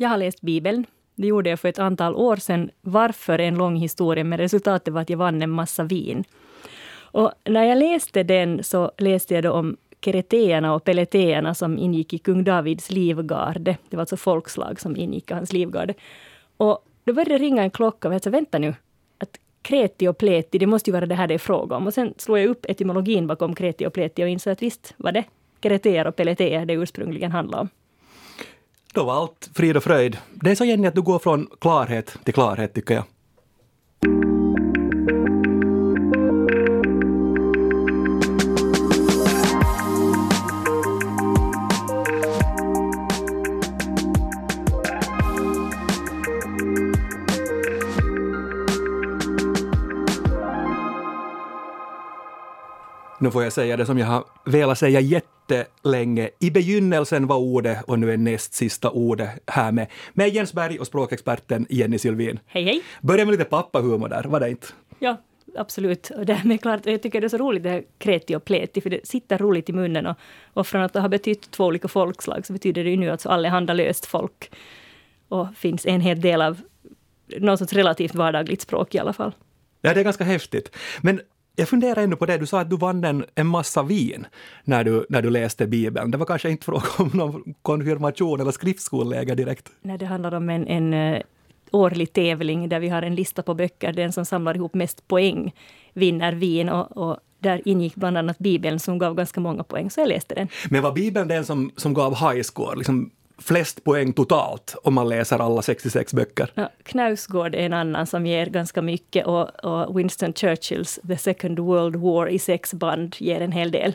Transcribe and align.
Jag 0.00 0.08
har 0.08 0.16
läst 0.16 0.40
Bibeln. 0.40 0.86
Det 1.14 1.26
gjorde 1.26 1.50
jag 1.50 1.60
för 1.60 1.68
ett 1.68 1.78
antal 1.78 2.14
år 2.14 2.36
sedan. 2.36 2.70
Varför 2.80 3.38
en 3.38 3.54
lång 3.54 3.76
historia, 3.76 4.24
men 4.24 4.38
resultatet 4.38 4.94
var 4.94 5.00
att 5.00 5.10
jag 5.10 5.16
vann 5.16 5.42
en 5.42 5.50
massa 5.50 5.84
vin. 5.84 6.24
Och 6.94 7.32
när 7.44 7.64
jag 7.64 7.78
läste 7.78 8.22
den 8.22 8.64
så 8.64 8.92
läste 8.98 9.34
jag 9.34 9.42
då 9.42 9.52
om 9.52 9.76
kereteerna 10.00 10.74
och 10.74 10.84
peleteerna 10.84 11.54
som 11.54 11.78
ingick 11.78 12.12
i 12.12 12.18
kung 12.18 12.44
Davids 12.44 12.90
livgarde. 12.90 13.76
Det 13.88 13.96
var 13.96 14.02
alltså 14.02 14.16
folkslag 14.16 14.80
som 14.80 14.96
ingick 14.96 15.30
i 15.30 15.34
hans 15.34 15.52
livgarde. 15.52 15.94
Och 16.56 16.84
då 17.04 17.12
började 17.12 17.38
det 17.38 17.44
ringa 17.44 17.62
en 17.62 17.70
klocka 17.70 18.08
och 18.08 18.14
jag 18.14 18.22
sa, 18.22 18.30
vänta 18.30 18.58
nu, 18.58 18.74
att 19.18 19.38
kreti 19.62 20.08
och 20.08 20.18
pleti, 20.18 20.58
det 20.58 20.66
måste 20.66 20.90
ju 20.90 20.92
vara 20.92 21.06
det 21.06 21.14
här 21.14 21.26
det 21.26 21.34
är 21.34 21.38
fråga 21.38 21.76
om. 21.76 21.86
Och 21.86 21.94
sen 21.94 22.14
slog 22.16 22.38
jag 22.38 22.46
upp 22.46 22.66
etymologin 22.68 23.26
bakom 23.26 23.54
kreti 23.54 23.86
och 23.86 23.92
pleti 23.92 24.24
och 24.24 24.28
insåg 24.28 24.52
att 24.52 24.62
visst 24.62 24.94
var 24.96 25.12
det 25.12 25.24
kereteer 25.62 26.06
och 26.06 26.16
peleteer 26.16 26.66
det 26.66 26.74
ursprungligen 26.74 27.32
handlade 27.32 27.60
om. 27.60 27.68
Då 28.98 29.04
var 29.04 29.14
allt 29.14 29.50
frid 29.54 29.76
och 29.76 29.84
fröjd. 29.84 30.18
Det 30.30 30.50
är 30.50 30.54
så 30.54 30.64
Jenny 30.64 30.86
att 30.86 30.94
du 30.94 31.02
går 31.02 31.18
från 31.18 31.48
klarhet 31.60 32.16
till 32.24 32.34
klarhet 32.34 32.74
tycker 32.74 32.94
jag. 32.94 33.04
Nu 53.20 53.30
får 53.30 53.42
jag 53.42 53.52
säga 53.52 53.76
det 53.76 53.86
som 53.86 53.98
jag 53.98 54.06
har 54.06 54.24
velat 54.44 54.78
säga 54.78 55.00
jättelänge. 55.00 56.30
I 56.38 56.50
begynnelsen 56.50 57.26
var 57.26 57.36
ordet 57.36 57.84
och 57.84 57.98
nu 57.98 58.12
är 58.12 58.16
näst 58.16 58.54
sista 58.54 58.90
ordet 58.90 59.30
här 59.46 59.72
med, 59.72 59.86
med 60.12 60.28
Jens 60.28 60.52
Berg 60.52 60.78
och 60.78 60.86
språkexperten 60.86 61.66
Jenny 61.70 61.98
Sylvin. 61.98 62.40
Hej 62.46 62.64
hej! 62.64 62.82
Börja 63.00 63.24
med 63.24 63.32
lite 63.32 63.44
pappahumor 63.44 64.08
där, 64.08 64.24
var 64.24 64.40
det 64.40 64.50
inte? 64.50 64.66
Ja, 64.98 65.16
absolut. 65.56 66.10
Och 66.10 66.26
det 66.26 66.32
är 66.32 66.56
klart, 66.56 66.86
jag 66.86 67.02
tycker 67.02 67.20
det 67.20 67.26
är 67.26 67.28
så 67.28 67.38
roligt 67.38 67.62
det 67.62 67.70
här 67.70 67.82
kreti 67.98 68.36
och 68.36 68.44
pleti, 68.44 68.80
för 68.80 68.90
det 68.90 69.06
sitter 69.06 69.38
roligt 69.38 69.68
i 69.68 69.72
munnen. 69.72 70.06
Och, 70.06 70.16
och 70.52 70.66
från 70.66 70.82
att 70.82 70.92
det 70.92 71.00
har 71.00 71.08
betytt 71.08 71.50
två 71.50 71.64
olika 71.64 71.88
folkslag 71.88 72.46
så 72.46 72.52
betyder 72.52 72.84
det 72.84 72.90
ju 72.90 72.96
nu 72.96 73.10
att 73.10 73.20
så 73.20 73.28
allehanda 73.28 73.72
löst 73.72 74.06
folk. 74.06 74.50
Och 75.28 75.46
finns 75.56 75.86
en 75.86 76.00
hel 76.00 76.20
del 76.20 76.42
av 76.42 76.60
något 77.38 77.58
sorts 77.58 77.72
relativt 77.72 78.14
vardagligt 78.14 78.60
språk 78.60 78.94
i 78.94 78.98
alla 78.98 79.12
fall. 79.12 79.32
Ja, 79.80 79.94
det 79.94 80.00
är 80.00 80.04
ganska 80.04 80.24
häftigt. 80.24 80.76
Men 81.00 81.20
jag 81.58 81.68
funderar 81.68 82.02
ännu 82.02 82.16
på 82.16 82.26
det, 82.26 82.38
du 82.38 82.46
sa 82.46 82.60
att 82.60 82.70
du 82.70 82.76
vann 82.76 83.04
en, 83.04 83.24
en 83.34 83.46
massa 83.46 83.82
vin 83.82 84.26
när 84.64 84.84
du, 84.84 85.06
när 85.08 85.22
du 85.22 85.30
läste 85.30 85.66
Bibeln. 85.66 86.10
Det 86.10 86.18
var 86.18 86.26
kanske 86.26 86.50
inte 86.50 86.64
fråga 86.64 86.86
om 86.98 87.10
någon 87.14 87.54
konfirmation 87.62 88.40
eller 88.40 88.50
skriftskoleläger 88.50 89.34
direkt? 89.34 89.68
Nej, 89.82 89.98
det 89.98 90.06
handlar 90.06 90.34
om 90.34 90.50
en, 90.50 90.66
en 90.66 90.94
uh, 90.94 91.22
årlig 91.70 92.12
tävling 92.12 92.68
där 92.68 92.80
vi 92.80 92.88
har 92.88 93.02
en 93.02 93.14
lista 93.14 93.42
på 93.42 93.54
böcker. 93.54 93.92
Den 93.92 94.12
som 94.12 94.24
samlar 94.24 94.56
ihop 94.56 94.74
mest 94.74 95.08
poäng 95.08 95.54
vinner 95.92 96.32
vin 96.32 96.68
och, 96.68 96.96
och 96.96 97.16
där 97.38 97.62
ingick 97.64 97.94
bland 97.94 98.18
annat 98.18 98.38
Bibeln 98.38 98.78
som 98.78 98.98
gav 98.98 99.14
ganska 99.14 99.40
många 99.40 99.64
poäng, 99.64 99.90
så 99.90 100.00
jag 100.00 100.08
läste 100.08 100.34
den. 100.34 100.48
Men 100.70 100.82
var 100.82 100.92
Bibeln 100.92 101.28
den 101.28 101.44
som, 101.44 101.70
som 101.76 101.94
gav 101.94 102.14
high 102.14 102.42
score? 102.42 102.76
Liksom 102.76 103.10
flest 103.38 103.84
poäng 103.84 104.12
totalt 104.12 104.76
om 104.82 104.94
man 104.94 105.08
läser 105.08 105.38
alla 105.38 105.62
66 105.62 106.14
böcker. 106.14 106.52
Ja, 106.54 106.70
Knausgård 106.82 107.54
är 107.54 107.58
en 107.58 107.72
annan 107.72 108.06
som 108.06 108.26
ger 108.26 108.46
ganska 108.46 108.82
mycket 108.82 109.26
och, 109.26 109.64
och 109.64 109.98
Winston 109.98 110.32
Churchills 110.32 111.00
The 111.08 111.16
Second 111.16 111.58
World 111.58 111.96
War 111.96 112.28
i 112.28 112.38
sex 112.38 112.74
band 112.74 113.16
ger 113.18 113.40
en 113.40 113.52
hel 113.52 113.70
del. 113.70 113.94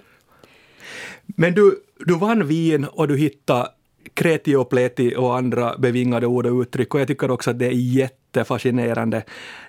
Men 1.25 1.53
du, 1.53 1.79
du 1.99 2.17
vann 2.17 2.47
Wien 2.47 2.85
och 2.85 3.07
du 3.07 3.17
hittade 3.17 3.69
kreti 4.13 4.55
och 4.55 4.69
pleti 4.69 5.15
och 5.15 5.37
andra 5.37 5.77
bevingade 5.77 6.27
ord 6.27 6.45
och 6.45 6.61
uttryck 6.61 6.93
och 6.93 6.99
jag 6.99 7.07
tycker 7.07 7.31
också 7.31 7.49
att 7.49 7.59
det 7.59 7.65
är 7.65 7.71
jättefascinerande 7.71 9.23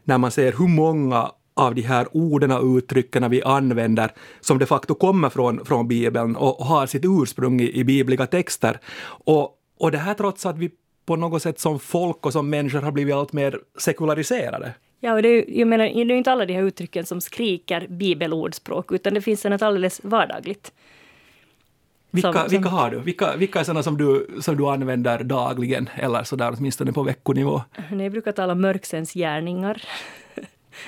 när 0.05 0.19
man 0.19 0.31
ser 0.31 0.55
hur 0.59 0.69
många 0.69 1.31
av 1.55 1.75
de 1.75 1.83
här 1.83 2.09
orden 2.13 2.51
och 2.51 2.77
uttrycken 2.77 3.31
vi 3.31 3.43
använder 3.43 4.11
som 4.41 4.59
de 4.59 4.67
facto 4.67 4.95
kommer 4.95 5.29
från, 5.29 5.65
från 5.65 5.89
Bibeln 5.89 6.37
och 6.37 6.67
har 6.67 6.87
sitt 6.87 7.05
ursprung 7.05 7.61
i, 7.61 7.79
i 7.79 7.85
bibliska 7.85 8.27
texter. 8.27 8.81
Och 9.25 9.59
och 9.79 9.91
det 9.91 9.99
här 9.99 10.15
trots 10.15 10.47
att 10.47 10.59
vi 10.59 10.71
på 11.07 11.17
något 11.17 11.43
sätt 11.43 11.61
som 11.61 11.81
folk 11.81 12.27
och 12.27 12.33
som 12.33 12.51
människor 12.51 12.83
har 12.83 12.93
blivit 12.93 13.15
allt 13.15 13.33
mer 13.33 13.61
sekulariserade. 13.79 14.75
Ja, 15.01 15.15
och 15.15 15.23
det 15.23 15.29
är, 15.29 15.59
jag 15.59 15.69
menar, 15.69 15.85
det 15.85 16.01
är 16.01 16.17
inte 16.17 16.33
alla 16.33 16.47
de 16.47 16.55
här 16.55 16.63
uttrycken 16.63 17.07
som 17.07 17.21
skriker 17.21 17.87
bibelordspråk, 17.89 18.93
utan 18.93 19.15
det 19.15 19.21
finns 19.21 19.45
något 19.45 19.63
alldeles 19.63 20.01
vardagligt. 20.05 20.73
Vilka, 22.11 22.33
som, 22.33 22.49
vilka 22.49 22.69
har 22.69 22.91
du? 22.91 23.01
Vilka, 23.01 23.37
vilka 23.37 23.61
är 23.61 23.65
sådana 23.65 23.83
som 23.83 23.97
du, 23.97 24.27
som 24.41 24.57
du 24.57 24.67
använder 24.67 25.25
dagligen, 25.25 25.89
eller 25.95 26.23
sådär 26.23 26.55
åtminstone 26.59 26.93
på 26.93 27.03
veckonivå? 27.03 27.63
Jag 27.91 28.13
brukar 28.13 28.33
tala 28.33 28.53
om 28.53 28.61
mörksens 28.61 29.13
gärningar. 29.13 29.83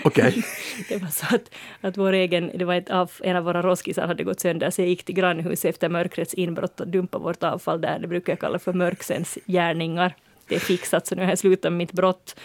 Okej. 0.05 0.29
Okay. 0.29 0.43
det 0.89 1.03
var 1.03 1.09
så 1.09 1.35
att, 1.35 1.55
att 1.81 1.97
vår 1.97 2.13
egen, 2.13 2.51
det 2.55 2.65
var 2.65 2.75
ett 2.75 2.91
av, 2.91 3.11
en 3.23 3.37
av 3.37 3.45
våra 3.45 3.63
roskisar 3.63 4.07
hade 4.07 4.25
gått 4.25 4.41
sönder, 4.41 4.71
så 4.71 4.81
jag 4.81 4.89
gick 4.89 5.05
till 5.05 5.15
grannhuset 5.15 5.71
efter 5.71 5.89
mörkrets 5.89 6.35
inbrott 6.35 6.81
och 6.81 6.89
dumpade 6.89 7.25
vårt 7.25 7.43
avfall 7.43 7.81
där. 7.81 7.99
Det 7.99 8.09
brukar 8.09 8.33
jag 8.33 8.41
kalla 8.41 8.59
för 8.59 8.73
mörksens 8.73 9.39
gärningar. 9.47 10.15
Det 10.49 10.55
är 10.55 10.61
fixat, 10.61 11.07
så 11.07 11.15
nu 11.15 11.23
har 11.23 11.29
jag 11.29 11.39
slutat 11.39 11.73
med 11.73 11.79
mitt 11.79 11.93
brott. 11.93 12.37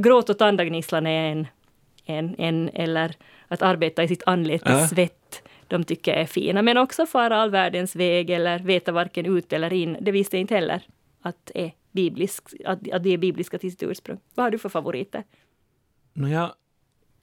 Gråt 0.00 0.30
och 0.30 0.38
tandagnisslan 0.38 1.06
är 1.06 1.32
en, 1.32 1.46
en, 2.04 2.34
en, 2.38 2.68
eller 2.68 3.14
att 3.48 3.62
arbeta 3.62 4.02
i 4.02 4.08
sitt 4.08 4.22
anletes 4.26 4.70
äh. 4.70 4.86
svett. 4.86 5.42
De 5.68 5.84
tycker 5.84 6.12
är 6.12 6.26
fina, 6.26 6.62
men 6.62 6.76
också 6.76 7.06
fara 7.06 7.36
all 7.36 7.50
världens 7.50 7.96
väg 7.96 8.30
eller 8.30 8.58
veta 8.58 8.92
varken 8.92 9.26
ut 9.26 9.52
eller 9.52 9.72
in. 9.72 9.96
Det 10.00 10.12
visste 10.12 10.36
jag 10.36 10.40
inte 10.40 10.54
heller 10.54 10.82
att, 11.22 11.50
är 11.54 11.72
biblisk, 11.92 12.44
att, 12.64 12.92
att 12.92 13.02
det 13.02 13.10
är 13.10 13.18
bibliska 13.18 13.58
till 13.58 13.70
sitt 13.70 13.82
ursprung. 13.82 14.20
Vad 14.34 14.44
har 14.44 14.50
du 14.50 14.58
för 14.58 14.68
favoriter? 14.68 15.24
No, 16.12 16.28
jag 16.28 16.52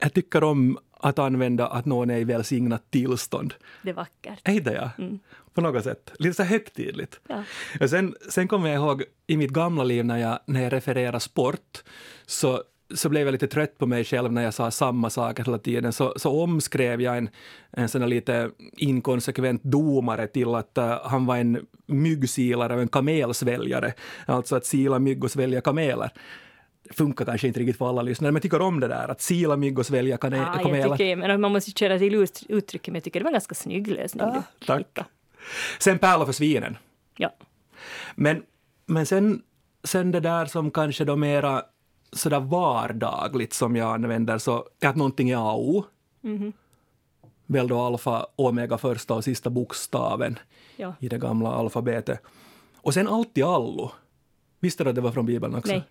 jag 0.02 0.14
tycker 0.14 0.44
om 0.44 0.78
att 0.92 1.20
använda 1.20 1.68
att 1.68 1.86
någon 1.86 2.10
är 2.10 2.18
i 2.18 2.24
välsignat 2.24 2.92
tillstånd. 2.92 3.54
Det 3.82 3.90
är 3.90 3.94
vackert. 3.94 4.40
Är 4.44 4.62
det 4.62 4.74
ja? 4.74 4.90
Mm. 4.98 5.20
På 5.54 5.62
något 5.62 5.84
sätt. 5.84 6.12
Lite 6.20 6.36
så 6.36 6.44
högtidligt. 6.44 7.20
Ja. 7.28 7.44
Och 7.82 7.90
sen, 7.90 8.16
sen 8.30 8.48
kommer 8.48 8.70
jag 8.70 8.76
ihåg 8.76 9.04
i 9.28 9.38
mitt 9.38 9.52
gamla 9.52 9.84
liv 9.84 10.06
när 10.06 10.18
jag, 10.18 10.40
när 10.46 10.64
jag 10.64 10.74
refererade 10.74 11.20
sport 11.20 11.84
så, 12.26 12.64
så 12.94 13.10
blev 13.10 13.28
jag 13.28 13.32
lite 13.32 13.48
trött 13.48 13.78
på 13.78 13.86
mig 13.86 14.04
själv 14.04 14.32
när 14.32 14.44
jag 14.44 14.54
sa 14.54 14.72
samma 14.72 15.10
saker 15.10 15.46
hela 15.46 15.58
tiden. 15.58 15.94
Så, 15.94 16.14
så 16.18 16.44
omskrev 16.44 17.02
jag 17.02 17.18
en, 17.18 17.30
en 17.72 17.90
sån 17.90 18.10
lite 18.10 18.50
inkonsekvent 18.78 19.64
domare 19.64 20.28
till 20.28 20.56
att 20.56 20.78
uh, 20.78 21.00
han 21.04 21.26
var 21.26 21.38
en 21.38 21.66
myggsilare 21.86 22.76
och 22.76 22.82
en 22.82 22.88
kamelsväljare. 22.88 23.94
Alltså 24.26 24.56
att 24.56 24.66
sila 24.66 25.00
mygg 25.00 25.24
och 25.24 25.32
svälja 25.32 25.62
kameler 25.62 26.12
funkar 26.90 27.26
kanske 27.26 27.48
inte 27.48 27.60
riktigt 27.60 27.78
för 27.78 27.90
alla 27.90 28.02
lyssnare, 28.02 28.32
men 28.32 28.42
tycker 28.42 28.62
om 28.62 28.80
det 28.80 28.88
där 28.88 29.08
att 29.08 29.22
sila 29.22 29.58
mygg 29.58 29.80
och 29.80 29.86
svälja 29.86 30.18
kane- 30.18 30.38
ja, 30.38 30.64
kameler. 30.64 30.88
Jag 30.88 30.98
tycker, 30.98 31.16
men 31.16 31.42
man 31.42 31.52
måste 31.52 31.72
köra 31.72 32.00
till 32.00 32.28
uttrycket, 32.50 32.88
men 32.88 32.96
jag 32.96 33.04
tycker 33.04 33.20
det 33.20 33.24
var 33.24 33.30
en 33.30 33.34
ganska 33.34 33.56
snygg 33.56 33.88
lösning. 33.88 34.24
Ja, 34.26 34.44
tack. 34.66 35.00
Sen 35.80 36.00
pärlor 36.00 36.26
för 36.26 36.34
svinen. 36.34 36.78
Ja. 37.18 37.34
Men, 38.16 38.44
men 38.86 39.06
sen, 39.06 39.42
sen 39.84 40.12
det 40.12 40.20
där 40.20 40.46
som 40.46 40.72
kanske 40.72 41.06
då 41.06 41.16
mera 41.16 41.64
sådär 42.14 42.40
vardagligt 42.40 43.54
som 43.54 43.76
jag 43.76 43.94
använder, 43.94 44.38
så 44.38 44.66
är 44.80 44.88
att 44.88 44.96
någonting 44.96 45.30
är 45.30 45.38
AO. 45.38 45.86
Mm-hmm. 46.22 46.54
Väl 47.46 47.68
då 47.68 47.80
alfa, 47.80 48.26
omega 48.36 48.78
första 48.78 49.14
och 49.14 49.24
sista 49.24 49.50
bokstaven 49.50 50.40
ja. 50.76 50.94
i 51.00 51.08
det 51.10 51.18
gamla 51.18 51.52
alfabetet. 51.52 52.22
Och 52.76 52.94
sen 52.94 53.08
alltid 53.08 53.44
allo. 53.44 53.92
Visste 54.60 54.84
du 54.84 54.90
att 54.90 54.96
det 54.96 55.02
var 55.02 55.12
från 55.12 55.26
Bibeln 55.26 55.56
också? 55.56 55.72
Nej. 55.72 55.84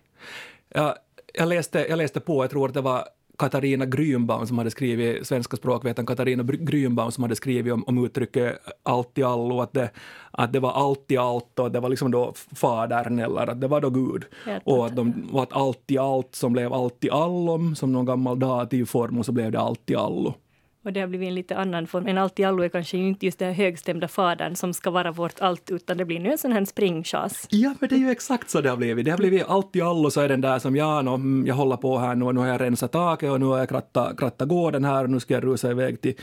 Jag, 0.73 0.95
jag, 1.33 1.47
läste, 1.47 1.85
jag 1.89 1.97
läste 1.97 2.19
på, 2.19 2.43
jag 2.43 2.49
tror 2.49 2.67
att 2.67 2.73
det 2.73 2.81
var 2.81 3.07
Katarina 3.37 3.85
Grünbaum 3.85 4.45
som 4.45 4.57
hade 4.57 4.71
skrivit, 4.71 5.27
svenska 5.27 5.57
språkvetaren 5.57 6.05
Katarina 6.05 6.43
Grünbaum 6.43 7.09
som 7.09 7.23
hade 7.23 7.35
skrivit 7.35 7.73
om, 7.73 7.83
om 7.87 8.05
uttrycket 8.05 8.57
allt 8.83 9.17
i 9.17 9.23
allo, 9.23 9.61
att 9.61 9.73
det, 9.73 9.89
att 10.31 10.53
det 10.53 10.59
var 10.59 10.71
allt 10.71 11.11
i 11.11 11.17
allt 11.17 11.59
och 11.59 11.71
det 11.71 11.79
var 11.79 11.89
liksom 11.89 12.11
då 12.11 12.33
fadern 12.55 13.19
eller 13.19 13.49
att 13.49 13.61
det 13.61 13.67
var 13.67 13.81
då 13.81 13.89
Gud. 13.89 14.25
Och 14.63 14.85
att, 14.85 14.95
de, 14.95 15.29
och 15.31 15.43
att 15.43 15.53
allt 15.53 15.91
i 15.91 15.97
allt 15.97 16.35
som 16.35 16.53
blev 16.53 16.73
allt 16.73 17.03
i 17.03 17.09
allom 17.09 17.75
som 17.75 17.93
någon 17.93 18.05
gammal 18.05 18.39
dativform 18.39 19.19
och 19.19 19.25
så 19.25 19.31
blev 19.31 19.51
det 19.51 19.59
allt 19.59 19.89
i 19.89 19.95
allo. 19.95 20.33
Och 20.83 20.93
det 20.93 20.99
har 20.99 21.07
blivit 21.07 21.27
en 21.27 21.35
lite 21.35 21.57
annan 21.57 21.87
form. 21.87 22.07
En 22.07 22.17
allt 22.17 22.39
i 22.39 22.43
allo 22.43 22.63
är 22.63 22.69
kanske 22.69 22.97
inte 22.97 23.25
just 23.25 23.39
den 23.39 23.53
högstämda 23.53 24.07
fadern 24.07 24.55
som 24.55 24.73
ska 24.73 24.89
vara 24.89 25.11
vårt 25.11 25.39
allt, 25.39 25.71
utan 25.71 25.97
det 25.97 26.05
blir 26.05 26.19
nu 26.19 26.31
en 26.31 26.37
sån 26.37 26.51
här 26.51 26.65
springchas. 26.65 27.47
Ja, 27.49 27.75
men 27.79 27.89
det 27.89 27.95
är 27.95 27.99
ju 27.99 28.09
exakt 28.09 28.49
så 28.49 28.61
det 28.61 28.69
har 28.69 28.77
blivit. 28.77 29.05
Det 29.05 29.11
har 29.11 29.17
blivit 29.17 29.43
allt 29.47 29.75
i 29.75 29.81
allo 29.81 30.09
så 30.09 30.21
är 30.21 30.29
den 30.29 30.41
där 30.41 30.59
som 30.59 30.75
ja, 30.75 31.01
no, 31.01 31.09
mm, 31.09 31.47
jag 31.47 31.55
håller 31.55 31.77
på 31.77 31.97
här 31.97 32.15
nu 32.15 32.25
och 32.25 32.35
nu 32.35 32.41
har 32.41 32.47
jag 32.47 32.61
rensat 32.61 32.91
taket 32.91 33.31
och 33.31 33.39
nu 33.39 33.45
har 33.45 33.57
jag 33.57 33.69
krattat, 33.69 34.17
krattat 34.17 34.47
gården 34.47 34.85
här 34.85 35.03
och 35.03 35.09
nu 35.09 35.19
ska 35.19 35.33
jag 35.33 35.43
rusa 35.43 35.71
iväg 35.71 36.01
till, 36.01 36.13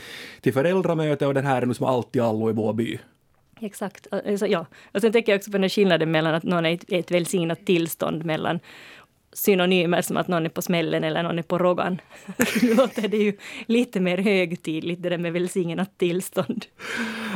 till 0.41 0.53
föräldramöte 0.53 1.27
och 1.27 1.33
den 1.33 1.45
här 1.45 1.61
är 1.61 1.65
nu 1.65 1.73
som 1.73 1.85
allt 1.85 2.15
i 2.15 2.19
allo 2.19 2.49
i 2.49 2.53
vår 2.53 2.73
by. 2.73 2.99
Exakt. 3.61 4.07
Alltså, 4.11 4.47
ja. 4.47 4.65
Och 4.93 5.01
sen 5.01 5.11
tänker 5.11 5.31
jag 5.31 5.39
också 5.39 5.51
på 5.51 5.57
den 5.57 5.69
skillnaden 5.69 6.11
mellan 6.11 6.35
att 6.35 6.43
någon 6.43 6.65
är 6.65 6.69
i 6.69 6.73
ett, 6.73 6.83
ett 6.87 7.11
välsignat 7.11 7.65
tillstånd 7.65 8.25
mellan 8.25 8.59
synonymer 9.33 10.01
som 10.01 10.17
att 10.17 10.27
någon 10.27 10.45
är 10.45 10.49
på 10.49 10.61
smällen 10.61 11.03
eller 11.03 11.23
någon 11.23 11.39
är 11.39 11.43
på 11.43 11.57
roggan. 11.57 12.01
Nu 12.61 12.73
låter 12.73 13.07
det 13.07 13.17
ju 13.17 13.37
lite 13.65 13.99
mer 13.99 14.17
högtidligt 14.17 15.03
det 15.03 15.09
där 15.09 15.17
med 15.17 15.33
välsignat 15.33 15.97
tillstånd. 15.97 16.65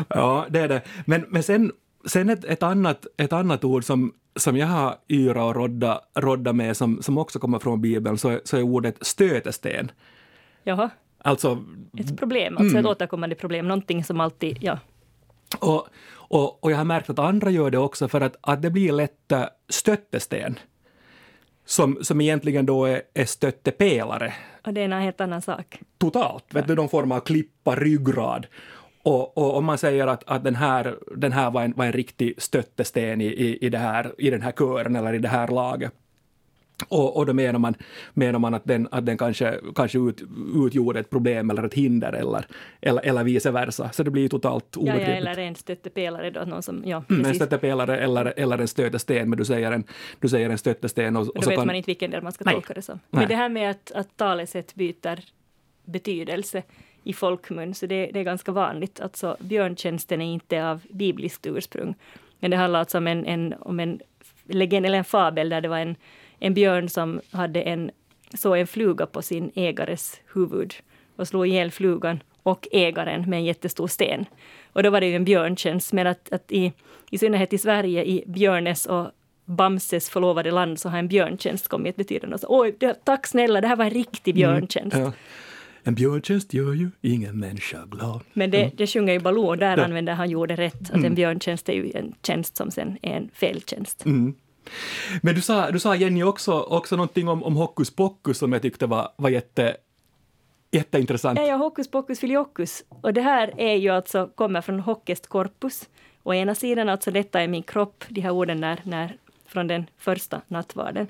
Ja, 0.08 0.46
det 0.50 0.60
är 0.60 0.68
det. 0.68 0.82
Men, 1.06 1.26
men 1.30 1.44
sen 1.44 1.72
sen 2.06 2.30
ett, 2.30 2.46
ett, 2.46 2.64
annat, 2.64 3.06
ett 3.18 3.34
annat 3.34 3.64
ord 3.64 3.84
som, 3.84 4.14
som 4.36 4.58
jag 4.58 4.68
har 4.68 4.96
yra 5.08 5.46
och 5.46 5.56
rodda, 5.56 6.02
rodda 6.16 6.54
med, 6.54 6.78
som, 6.78 7.02
som 7.02 7.18
också 7.18 7.40
kommer 7.40 7.60
från 7.60 7.82
Bibeln, 7.82 8.18
så 8.18 8.30
är, 8.30 8.42
så 8.44 8.58
är 8.58 8.62
ordet 8.62 8.98
stötesten. 9.02 9.92
Jaha. 10.64 10.90
Alltså, 11.18 11.64
ett 11.98 12.18
problem, 12.18 12.58
alltså 12.58 12.74
mm. 12.74 12.86
ett 12.86 12.92
återkommande 12.92 13.36
problem, 13.36 13.68
någonting 13.68 14.04
som 14.04 14.20
alltid, 14.20 14.58
ja. 14.62 14.80
Och, 15.60 15.88
och, 16.14 16.64
och 16.64 16.72
jag 16.72 16.78
har 16.78 16.86
märkt 16.86 17.10
att 17.10 17.20
andra 17.20 17.50
gör 17.50 17.72
det 17.72 17.78
också 17.78 18.08
för 18.08 18.22
att, 18.22 18.36
att 18.42 18.62
det 18.62 18.70
blir 18.70 18.92
lätt 18.92 19.32
stöttesten 19.70 20.60
som, 21.66 21.98
som 22.02 22.22
egentligen 22.22 22.66
då 22.66 22.86
är, 22.86 23.02
är 23.14 23.26
stöttepelare. 23.26 24.34
Och 24.66 24.74
det 24.74 24.82
är 24.82 24.86
en 24.86 24.92
helt 24.92 25.22
annan 25.22 25.42
sak. 25.42 25.80
Totalt, 25.98 26.46
ja. 26.48 26.60
vet 26.60 26.68
du, 26.68 26.76
någon 26.76 26.90
form 26.90 27.12
av 27.12 27.20
klippa, 27.20 27.76
ryggrad. 27.76 28.48
Och, 29.04 29.38
och 29.38 29.58
om 29.58 29.66
man 29.66 29.78
säger 29.78 30.08
att, 30.08 30.24
att 30.28 30.44
den 30.44 30.56
här, 30.56 30.96
den 31.16 31.32
här 31.32 31.52
var, 31.52 31.62
en, 31.62 31.74
var 31.76 31.86
en 31.86 31.94
riktig 31.94 32.34
stöttesten 32.38 33.22
i, 33.22 33.26
i, 33.26 33.66
i, 33.66 33.70
det 33.70 33.78
här, 33.78 34.14
i 34.18 34.30
den 34.30 34.42
här 34.42 34.52
kören 34.52 34.96
eller 34.96 35.14
i 35.14 35.20
det 35.20 35.28
här 35.28 35.48
laget, 35.48 35.94
och, 36.88 37.18
och 37.18 37.26
då 37.26 37.34
menar 37.34 37.60
man, 37.60 37.76
menar 38.14 38.40
man 38.40 38.54
att 38.54 38.66
den, 38.66 38.88
att 38.92 39.06
den 39.06 39.18
kanske, 39.18 39.60
kanske 39.76 40.00
ut, 40.00 40.24
utgjorde 40.56 41.00
ett 41.00 41.10
problem 41.10 41.50
eller 41.50 41.64
ett 41.64 41.74
hinder 41.74 42.14
eller, 42.14 42.46
eller, 42.82 43.06
eller 43.06 43.24
vice 43.24 43.52
versa. 43.52 43.90
Så 43.92 44.04
det 44.04 44.12
blir 44.12 44.30
totalt 44.30 44.78
obegripligt. 44.78 45.08
Ja, 45.08 45.14
ja, 45.14 45.18
eller 45.18 45.40
en 45.40 45.56
stöttepelare 45.56 46.30
då. 46.30 46.42
Någon 46.46 46.64
som, 46.64 46.84
ja, 46.86 47.04
mm, 47.10 47.26
en 47.26 47.36
stöttepelare 47.36 48.00
eller, 48.00 48.34
eller 48.38 48.58
en 48.58 48.68
stötesten, 48.68 49.30
men 49.30 49.38
du 49.38 49.46
säger 49.46 49.72
en, 49.72 49.84
du 50.20 50.30
säger 50.30 50.50
en 50.50 50.58
stötesten. 50.58 51.16
Och, 51.16 51.28
och 51.28 51.44
då 51.44 51.50
vet 51.50 51.58
kan, 51.58 51.68
man 51.68 51.76
inte 51.76 51.88
vilken 51.88 52.12
del 52.12 52.24
man 52.24 52.32
ska 52.32 52.44
nej, 52.46 52.54
tolka 52.54 52.74
det 52.74 52.82
som. 52.82 53.00
Men 53.10 53.20
nej. 53.20 53.28
det 53.28 53.36
här 53.36 53.50
med 53.50 53.72
att, 53.72 53.92
att 53.92 54.18
talesätt 54.18 54.76
byter 54.76 55.20
betydelse 55.86 56.64
i 57.04 57.14
folkmun, 57.14 57.74
så 57.74 57.86
det, 57.86 58.10
det 58.14 58.20
är 58.20 58.24
ganska 58.24 58.52
vanligt. 58.52 59.00
Alltså, 59.00 59.38
björntjänsten 59.40 60.22
är 60.22 60.34
inte 60.34 60.70
av 60.70 60.82
bibliskt 60.90 61.46
ursprung. 61.46 61.96
Men 62.40 62.52
det 62.52 62.58
handlar 62.58 62.80
alltså 62.80 62.98
om 62.98 63.08
en, 63.08 63.26
en, 63.26 63.54
om 63.60 63.80
en 63.80 64.00
legend 64.46 64.86
eller 64.86 64.98
en 64.98 65.04
fabel 65.04 65.50
där 65.50 65.62
det 65.62 65.68
var 65.68 65.80
en 65.80 65.96
en 66.44 66.54
björn 66.54 66.90
som 66.90 67.22
hade 67.32 67.62
en, 67.62 67.92
så 68.34 68.56
en 68.56 68.68
fluga 68.68 69.06
på 69.06 69.22
sin 69.22 69.52
ägares 69.56 70.22
huvud 70.34 70.74
och 71.16 71.28
slog 71.28 71.48
ihjäl 71.48 71.72
flugan 71.72 72.20
och 72.44 72.68
ägaren 72.72 73.30
med 73.30 73.38
en 73.38 73.46
jättestor 73.46 73.88
sten. 73.88 74.26
Och 74.74 74.84
då 74.84 74.90
var 74.90 75.02
det 75.02 75.08
ju 75.08 75.16
en 75.16 75.26
björntjänst, 75.26 75.94
men 75.94 76.08
att, 76.08 76.34
att 76.34 76.52
i, 76.52 76.74
i 77.10 77.18
synnerhet 77.18 77.54
i 77.54 77.58
Sverige, 77.58 78.06
i 78.06 78.24
Björnes 78.28 78.86
och 78.86 79.08
Bamses 79.46 80.10
förlovade 80.10 80.52
land, 80.52 80.80
så 80.80 80.90
har 80.90 81.00
en 81.00 81.08
björntjänst 81.08 81.68
kommit 81.68 81.90
att 81.90 81.96
betyda 81.96 82.28
något. 82.28 82.44
Oj, 82.48 82.76
tack 83.04 83.28
snälla, 83.28 83.62
det 83.62 83.68
här 83.68 83.76
var 83.76 83.86
en 83.86 83.92
riktig 83.92 84.32
mm, 84.32 84.36
björntjänst. 84.36 84.96
Mm, 84.96 85.08
ja. 85.08 85.14
En 85.84 85.96
björntjänst 85.96 86.54
gör 86.54 86.74
ju 86.74 86.90
ingen 87.02 87.40
människa 87.40 87.86
glad. 87.86 88.22
Men 88.34 88.52
det, 88.52 88.62
mm. 88.62 88.72
det 88.78 88.88
sjunger 88.88 89.14
ju 89.14 89.20
Baloo, 89.20 89.48
och 89.48 89.58
där 89.58 89.78
ja. 89.78 89.84
använder 89.84 90.14
han 90.14 90.30
gjorde 90.30 90.56
rätt, 90.56 90.82
att 90.82 90.90
mm. 90.90 91.06
en 91.06 91.16
björntjänst 91.16 91.70
är 91.70 91.74
ju 91.74 91.92
en 91.96 92.14
tjänst 92.24 92.58
som 92.58 92.72
sen 92.72 92.98
är 93.02 93.16
en 93.16 93.30
feltjänst. 93.34 94.06
Mm. 94.06 94.36
Men 95.22 95.36
du 95.36 95.42
sa, 95.42 95.72
du 95.72 95.80
sa 95.80 95.96
Jenny 95.96 96.24
också, 96.24 96.60
också 96.60 96.96
någonting 96.96 97.28
om, 97.28 97.44
om 97.44 97.56
hokus 97.56 97.96
pokus 97.96 98.38
som 98.38 98.54
jag 98.54 98.62
tyckte 98.62 98.86
var, 98.86 99.12
var 99.16 99.30
jätte, 99.30 99.78
jätteintressant. 100.72 101.40
Ja, 101.40 101.46
ja, 101.46 101.56
hokus 101.56 101.92
pokus 101.92 102.20
filiokus. 102.20 102.84
Och 102.90 103.14
det 103.14 103.22
här 103.22 103.54
är 103.58 103.76
ju 103.76 103.90
alltså, 103.90 104.30
kommer 104.36 104.62
från 104.62 104.80
hockest 104.80 105.28
corpus. 105.28 105.90
Å 106.24 106.34
ena 106.34 106.56
sidan 106.56 106.90
alltså 106.90 107.12
detta 107.12 107.42
är 107.42 107.48
min 107.48 107.64
kropp, 107.64 108.04
de 108.10 108.22
här 108.22 108.32
orden 108.32 108.62
när, 108.62 108.82
när, 108.84 109.18
från 109.46 109.68
den 109.68 109.86
första 109.98 110.42
nattvarden. 110.48 111.08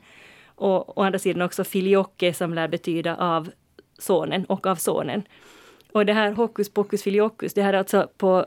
Och 0.55 0.97
å 0.97 1.01
andra 1.03 1.19
sidan 1.19 1.41
också 1.41 1.63
filioque 1.63 2.33
som 2.33 2.53
lär 2.53 2.67
betyda 2.67 3.15
av 3.15 3.49
sonen 3.97 4.45
och 4.45 4.67
av 4.67 4.75
sonen. 4.75 5.23
Och 5.91 6.05
det 6.05 6.13
här 6.13 6.31
hokus 6.31 6.69
pokus 6.69 7.03
filiokus, 7.03 7.53
det 7.53 7.63
här 7.63 7.73
är 7.73 7.77
alltså 7.77 8.09
på, 8.17 8.45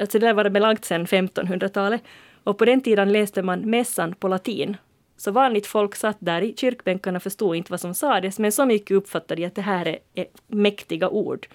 alltså 0.00 0.18
det 0.18 0.26
där 0.26 0.34
var 0.34 0.44
det 0.44 0.50
belagt 0.50 0.84
sedan 0.84 1.06
1500-talet. 1.06 2.02
Och 2.48 2.58
på 2.58 2.64
den 2.64 2.80
tiden 2.80 3.12
läste 3.12 3.42
man 3.42 3.60
mässan 3.60 4.14
på 4.14 4.28
latin. 4.28 4.76
Så 5.16 5.30
vanligt 5.30 5.66
folk 5.66 5.94
satt 5.94 6.16
där 6.20 6.42
i 6.42 6.54
kyrkbänkarna 6.56 7.16
och 7.16 7.22
förstod 7.22 7.56
inte 7.56 7.72
vad 7.72 7.80
som 7.80 7.94
sades, 7.94 8.38
men 8.38 8.52
så 8.52 8.66
mycket 8.66 8.96
uppfattade 8.96 9.42
de 9.42 9.46
att 9.46 9.54
det 9.54 9.62
här 9.62 9.88
är, 9.88 9.98
är 10.14 10.26
mäktiga 10.46 11.08
ord. 11.08 11.46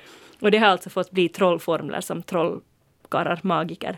Och 0.42 0.52
det 0.52 0.58
har 0.58 0.68
alltså 0.68 0.90
fått 0.90 1.12
bli 1.12 1.30
trollformler 1.30 2.02
som 2.02 2.24
trollkarlar, 2.24 3.40
magiker 3.44 3.98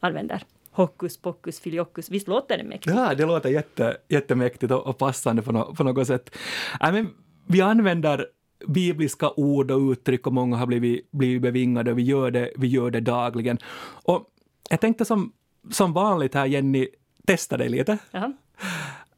använder. 0.00 0.42
Hokus 0.70 1.16
pokus 1.16 1.60
filiokus, 1.60 2.10
visst 2.10 2.28
låter 2.28 2.58
det 2.58 2.64
mäktigt? 2.64 2.96
Ja, 2.96 3.14
det 3.14 3.26
låter 3.26 3.48
jätte, 3.48 3.96
jättemäktigt 4.08 4.72
och, 4.72 4.86
och 4.86 4.98
passande 4.98 5.42
på, 5.42 5.52
no, 5.52 5.74
på 5.74 5.84
något 5.84 6.06
sätt. 6.06 6.36
Äh, 6.80 6.92
men 6.92 7.10
vi 7.46 7.60
använder 7.60 8.26
bibliska 8.66 9.30
ord 9.30 9.70
och 9.70 9.90
uttryck 9.90 10.26
och 10.26 10.32
många 10.32 10.56
har 10.56 10.66
blivit, 10.66 11.10
blivit 11.10 11.42
bevingade 11.42 11.90
och 11.90 11.98
vi 11.98 12.02
gör, 12.02 12.30
det, 12.30 12.52
vi 12.56 12.66
gör 12.66 12.90
det 12.90 13.00
dagligen. 13.00 13.58
Och 14.04 14.30
jag 14.70 14.80
tänkte 14.80 15.04
som 15.04 15.32
som 15.70 15.92
vanligt 15.92 16.34
här 16.34 16.46
Jenny, 16.46 16.88
testa 17.26 17.56
dig 17.56 17.68
lite. 17.68 17.98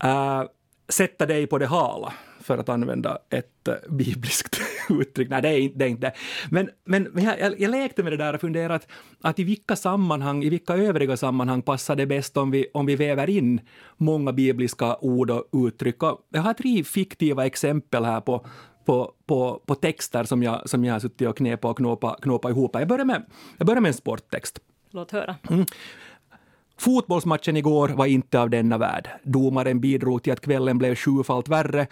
Uh, 0.05 0.43
sätta 0.89 1.27
dig 1.27 1.47
på 1.47 1.59
det 1.59 1.67
hala, 1.67 2.13
för 2.41 2.59
att 2.59 2.69
använda 2.69 3.19
ett 3.31 3.69
uh, 3.69 3.75
bibliskt 3.97 4.61
uttryck. 4.89 5.29
Nej, 5.31 5.43
det 5.43 5.49
är 5.49 5.59
inte 5.59 5.79
det. 5.79 5.85
Är 5.85 5.89
inte. 5.89 6.13
Men, 6.51 6.71
men 6.85 7.11
jag, 7.15 7.41
jag, 7.41 7.61
jag 7.61 7.71
lekte 7.71 8.03
med 8.03 8.13
det 8.13 8.17
där 8.17 8.35
och 8.35 8.41
funderade 8.41 8.75
att, 8.75 8.89
att 9.21 9.39
i 9.39 9.45
vilka 9.45 9.77
sammanhang, 9.77 10.45
i 10.45 10.49
vilka 10.49 10.75
övriga 10.75 11.17
sammanhang 11.17 11.63
passar 11.63 11.97
det 11.97 12.07
bäst 12.07 12.37
om 12.37 12.51
vi, 12.51 12.67
om 12.75 12.87
vi 12.87 12.97
väver 12.97 13.31
in 13.31 13.61
många 13.97 14.33
bibliska 14.33 14.97
ord 14.97 15.31
och 15.31 15.49
uttryck. 15.53 16.03
Och 16.03 16.21
jag 16.31 16.43
har 16.43 16.55
tre 16.55 16.85
fiktiva 16.85 17.47
exempel 17.47 18.05
här 18.05 18.21
på 18.21 18.47
på, 18.87 19.13
på, 19.27 19.63
på 19.67 19.75
texter 19.75 20.25
som 20.25 20.43
jag, 20.43 20.69
som 20.69 20.85
jag 20.85 20.95
har 20.95 21.01
suttit 21.01 21.29
och 21.29 21.37
knepat 21.37 21.71
och 21.71 21.77
knåpat, 21.77 22.21
knåpat 22.21 22.51
ihop. 22.51 22.71
Jag 22.75 22.89
börjar, 22.89 23.05
med, 23.05 23.25
jag 23.59 23.67
börjar 23.67 23.81
med 23.81 23.89
en 23.89 23.95
sporttext. 23.95 24.59
Låt 24.91 25.11
höra. 25.11 25.37
Mm. 25.51 25.67
Fotbollsmatchen 26.79 27.57
igår 27.57 27.89
var 27.89 28.07
inte 28.07 28.41
av 28.41 28.51
denna 28.51 28.79
värld. 28.79 29.09
Domaren 29.23 29.81
bidrog 29.81 30.23
till 30.23 30.33
att 30.33 30.41
kvällen 30.41 30.79
blev 30.79 30.95
sjufalt 30.95 31.49
värre. 31.49 31.87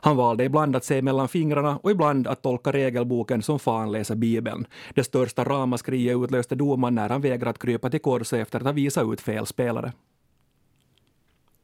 Han 0.00 0.16
valde 0.16 0.44
ibland 0.44 0.76
att 0.76 0.84
se 0.84 1.02
mellan 1.02 1.28
fingrarna 1.28 1.76
och 1.76 1.90
ibland 1.90 2.26
att 2.26 2.42
tolka 2.42 2.72
regelboken 2.72 3.42
som 3.42 3.58
fan 3.58 3.92
läser 3.92 4.14
Bibeln. 4.14 4.66
Det 4.94 5.04
största 5.04 5.44
ramaskriet 5.44 6.16
utlöste 6.16 6.54
domaren 6.54 6.94
när 6.94 7.08
han 7.08 7.20
vägrade 7.20 7.50
att 7.50 7.58
krypa 7.58 7.90
till 7.90 8.00
korset 8.00 8.40
efter 8.40 8.58
att 8.58 8.64
ha 8.64 8.72
visat 8.72 9.12
ut 9.12 9.20
fel 9.20 9.46
spelare. 9.46 9.92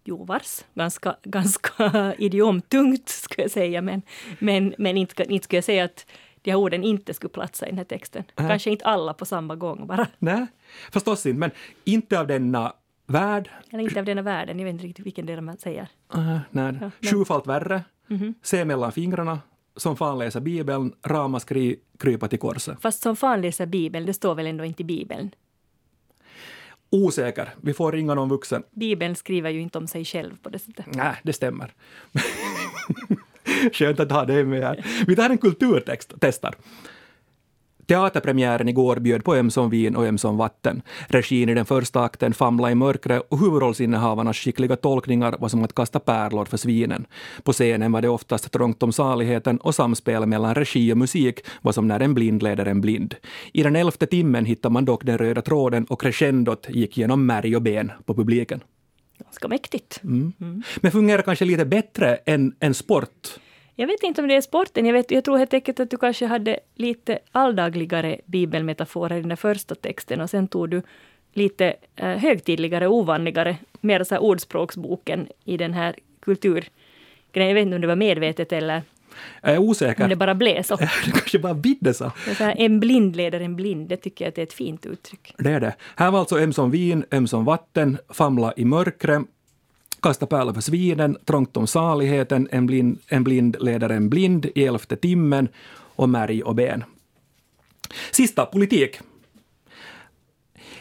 Jo, 0.05 0.25
vars. 0.25 0.65
Ganska, 0.75 1.17
ganska 1.23 2.15
idiomtungt, 2.19 3.09
skulle 3.09 3.45
jag 3.45 3.51
säga. 3.51 3.83
Men, 3.83 4.03
men, 4.39 4.75
men 4.79 4.97
inte, 4.97 5.33
inte 5.33 5.45
skulle 5.45 5.57
jag 5.57 5.65
säga 5.65 5.85
att 5.85 6.07
de 6.45 6.51
här 6.51 6.59
orden 6.59 6.85
inte 6.85 7.15
skulle 7.15 7.31
platsa 7.31 7.67
i 7.67 7.69
den 7.69 7.79
här 7.79 7.85
texten. 7.85 8.25
Äh. 8.37 8.49
Kanske 8.49 8.71
inte 8.71 8.85
alla 8.85 9.15
på 9.15 9.25
samma 9.25 9.57
gång 9.57 9.87
bara. 9.87 10.07
Nej, 10.19 10.47
förstås 10.93 11.27
inte, 11.27 11.39
men 11.39 11.51
inte 11.85 12.21
av 12.21 12.27
denna 12.27 12.73
värld. 13.07 13.51
Eller 13.71 13.83
inte 13.83 13.99
av 13.99 14.05
denna 14.05 14.23
världen, 14.23 14.59
jag 14.59 14.65
vet 14.65 14.73
inte 14.73 14.85
riktigt 14.87 15.07
vilken 15.07 15.27
del 15.27 15.41
man 15.41 15.59
säger. 15.59 15.89
Uh, 16.17 16.39
nej. 16.51 16.79
Ja, 17.01 17.11
Sjufalt 17.11 17.47
värre, 17.47 17.85
mm 18.11 18.23
-hmm. 18.23 18.35
se 18.43 18.65
mellan 18.65 18.93
fingrarna, 18.93 19.41
som 19.77 19.97
fan 19.97 20.19
läser 20.19 20.41
Bibeln, 20.41 20.93
ramaskri, 21.03 21.77
krypa 21.99 22.29
till 22.29 22.39
korset. 22.39 22.81
Fast 22.81 23.03
som 23.03 23.17
fan 23.17 23.41
läser 23.41 23.67
Bibeln, 23.67 24.07
det 24.07 24.15
står 24.15 24.35
väl 24.35 24.47
ändå 24.47 24.65
inte 24.65 24.83
i 24.83 24.85
Bibeln? 24.85 25.31
Osäker. 26.91 27.55
Vi 27.61 27.75
får 27.75 27.93
ringa 27.93 28.15
någon 28.15 28.29
vuxen. 28.29 28.63
Bibeln 28.71 29.17
skriver 29.17 29.51
ju 29.51 29.61
inte 29.61 29.79
om 29.79 29.87
sig 29.87 30.05
själv 30.05 30.37
på 30.43 30.49
det 30.49 30.59
sättet. 30.59 30.87
Nej, 30.95 31.17
det 31.23 31.33
stämmer. 31.33 31.75
Skönt 33.73 34.01
att 34.01 34.13
ha 34.13 34.25
dig 34.25 34.45
med 34.45 34.63
här. 34.63 34.87
Vi 35.07 35.17
tar 35.17 35.31
en 35.31 35.39
kulturtext 35.39 36.15
testar. 36.21 36.55
Teaterpremiären 37.87 38.69
igår 38.69 38.97
bjöd 38.97 39.25
på 39.25 39.35
ömsom 39.35 39.71
vin 39.71 39.97
och 39.97 40.07
ömsom 40.07 40.37
vatten. 40.37 40.83
Regin 41.09 41.49
i 41.49 41.55
den 41.55 41.65
första 41.65 42.01
akten 42.01 42.35
famlade 42.35 42.73
i 42.73 42.75
mörkret 42.75 43.23
och 43.29 43.39
huvudrollsinnehavarnas 43.39 44.37
skickliga 44.37 44.77
tolkningar 44.77 45.37
var 45.39 45.49
som 45.49 45.65
att 45.65 45.75
kasta 45.75 46.01
pärlor 46.01 46.45
för 46.45 46.57
svinen. 46.57 47.07
På 47.43 47.53
scenen 47.53 47.93
var 47.93 48.03
det 48.03 48.09
oftast 48.09 48.53
trångt 48.53 48.83
om 48.83 48.93
saligheten 48.93 49.59
och 49.59 49.75
samspelet 49.75 50.29
mellan 50.29 50.55
regi 50.55 50.93
och 50.93 50.99
musik 50.99 51.41
var 51.63 51.73
som 51.73 51.89
när 51.89 52.01
en 52.01 52.15
blind 52.15 52.43
leder 52.43 52.67
en 52.67 52.81
blind. 52.81 53.15
I 53.53 53.63
den 53.63 53.77
elfte 53.77 54.07
timmen 54.07 54.45
hittade 54.45 54.73
man 54.73 54.85
dock 54.85 55.05
den 55.05 55.19
röda 55.19 55.43
tråden 55.43 55.85
och 55.85 56.01
crescendot 56.01 56.67
gick 56.69 56.97
genom 56.97 57.27
märg 57.27 57.57
och 57.57 57.63
ben 57.63 57.93
på 58.05 58.15
publiken. 58.15 58.61
Ganska 59.35 59.49
mäktigt. 59.49 60.01
Mm. 60.05 60.33
Mm. 60.41 60.63
Men 60.81 60.93
fungerar 60.93 61.23
kanske 61.23 61.45
lite 61.45 61.65
bättre 61.65 62.17
än, 62.27 62.55
än 62.61 62.75
sport? 62.75 63.29
Jag 63.75 63.87
vet 63.87 64.03
inte 64.03 64.23
om 64.23 64.29
det 64.29 64.37
är 64.37 64.41
sporten. 64.41 64.87
Jag, 64.87 64.93
vet, 64.93 65.11
jag 65.11 65.25
tror 65.25 65.39
helt 65.39 65.55
enkelt 65.55 65.81
att 65.81 65.91
du 65.91 65.97
kanske 65.97 66.27
hade 66.27 66.61
lite 66.75 67.19
alldagligare 67.33 68.21
bibelmetaforer 68.27 69.17
i 69.17 69.23
den 69.23 69.37
första 69.37 69.75
texten 69.75 70.21
och 70.21 70.31
sen 70.31 70.49
tog 70.49 70.71
du 70.71 70.83
lite 71.33 71.75
eh, 71.97 72.09
högtidligare, 72.09 72.89
ovanligare, 72.89 73.57
mer 73.81 74.05
så 74.05 74.19
ordspråksboken 74.19 75.29
i 75.45 75.57
den 75.57 75.73
här 75.73 75.95
kulturgrejen. 76.21 77.49
Jag 77.49 77.55
vet 77.55 77.63
inte 77.63 77.75
om 77.75 77.81
det 77.81 77.87
var 77.87 77.97
medvetet 77.97 78.53
eller 78.53 78.83
jag 79.43 79.53
är 79.53 79.59
osäker. 79.59 80.03
Om 80.03 80.09
det 80.11 80.17
bara 80.17 80.35
blev 80.35 80.63
så. 80.63 80.77
det 81.05 81.11
kanske 81.13 81.39
bara 81.39 81.55
bidde 81.55 81.95
så. 81.95 82.13
så 82.37 82.45
här, 82.45 82.55
en 82.59 82.81
blind 82.81 83.17
leder 83.17 83.41
en 83.41 83.57
blind, 83.57 83.89
det 83.89 83.97
tycker 83.97 84.25
jag 84.25 84.29
att 84.29 84.35
det 84.35 84.43
är 84.43 84.47
ett 84.47 84.53
fint 84.53 84.87
uttryck. 84.87 85.35
Det 85.39 85.51
är 85.51 85.61
det. 85.61 85.75
Här 85.97 86.11
var 86.11 86.19
alltså 86.19 86.39
ömsom 86.39 86.71
vin, 86.71 87.05
ömsom 87.13 87.45
vatten, 87.45 87.99
famla 88.09 88.53
i 88.57 88.65
mörkret, 88.65 89.23
kasta 90.03 90.27
pärlor 90.27 90.53
för 90.53 90.61
svinen, 90.61 91.17
trångt 91.25 91.57
om 91.57 91.67
saligheten, 91.67 92.49
en 92.51 92.67
blind, 92.67 92.99
en 93.09 93.25
blind 93.25 93.57
leder 93.61 93.91
en 93.91 94.09
blind 94.09 94.47
i 94.55 94.65
elfte 94.65 94.97
timmen 94.97 95.49
och 95.97 96.09
märg 96.09 96.43
och 96.43 96.55
ben. 96.55 96.85
Sista, 98.11 98.47
politik. 98.47 99.01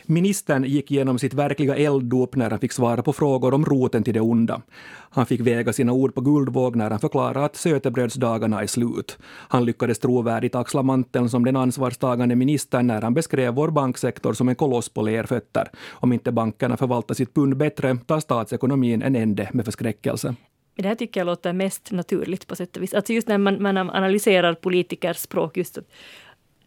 Ministern 0.05 0.63
gick 0.63 0.91
igenom 0.91 1.19
sitt 1.19 1.33
verkliga 1.33 1.75
elddop 1.75 2.35
när 2.35 2.49
han 2.49 2.59
fick 2.59 2.71
svara 2.71 3.01
på 3.03 3.13
frågor 3.13 3.53
om 3.53 3.65
roten 3.65 4.03
till 4.03 4.13
det 4.13 4.21
onda. 4.21 4.61
Han 5.09 5.25
fick 5.25 5.41
väga 5.41 5.73
sina 5.73 5.91
ord 5.91 6.15
på 6.15 6.21
guldvåg 6.21 6.75
när 6.75 6.89
han 6.89 6.99
förklarade 6.99 7.45
att 7.45 7.55
sötebrödsdagarna 7.55 8.61
är 8.61 8.67
slut. 8.67 9.17
Han 9.25 9.65
lyckades 9.65 9.99
trovärdigt 9.99 10.55
axla 10.55 10.83
manteln 10.83 11.29
som 11.29 11.45
den 11.45 11.55
ansvarstagande 11.55 12.35
ministern 12.35 12.87
när 12.87 13.01
han 13.01 13.13
beskrev 13.13 13.53
vår 13.53 13.69
banksektor 13.69 14.33
som 14.33 14.49
en 14.49 14.55
koloss 14.55 14.89
på 14.89 15.01
lerfötter. 15.01 15.67
Om 15.89 16.13
inte 16.13 16.31
bankerna 16.31 16.77
förvaltar 16.77 17.15
sitt 17.15 17.33
pund 17.33 17.57
bättre 17.57 17.97
tar 18.05 18.19
statsekonomin 18.19 19.01
en 19.01 19.15
ände 19.15 19.49
med 19.53 19.65
förskräckelse. 19.65 20.35
Det 20.75 20.87
här 20.87 20.95
tycker 20.95 21.19
jag 21.19 21.25
låter 21.25 21.53
mest 21.53 21.91
naturligt 21.91 22.47
på 22.47 22.55
sätt 22.55 22.77
och 22.77 22.83
vis. 22.83 22.93
Alltså 22.93 23.13
just 23.13 23.27
när 23.27 23.37
man, 23.37 23.61
man 23.61 23.77
analyserar 23.77 24.53
politikers 24.53 25.17
språk, 25.17 25.57
just 25.57 25.77
att 25.77 25.85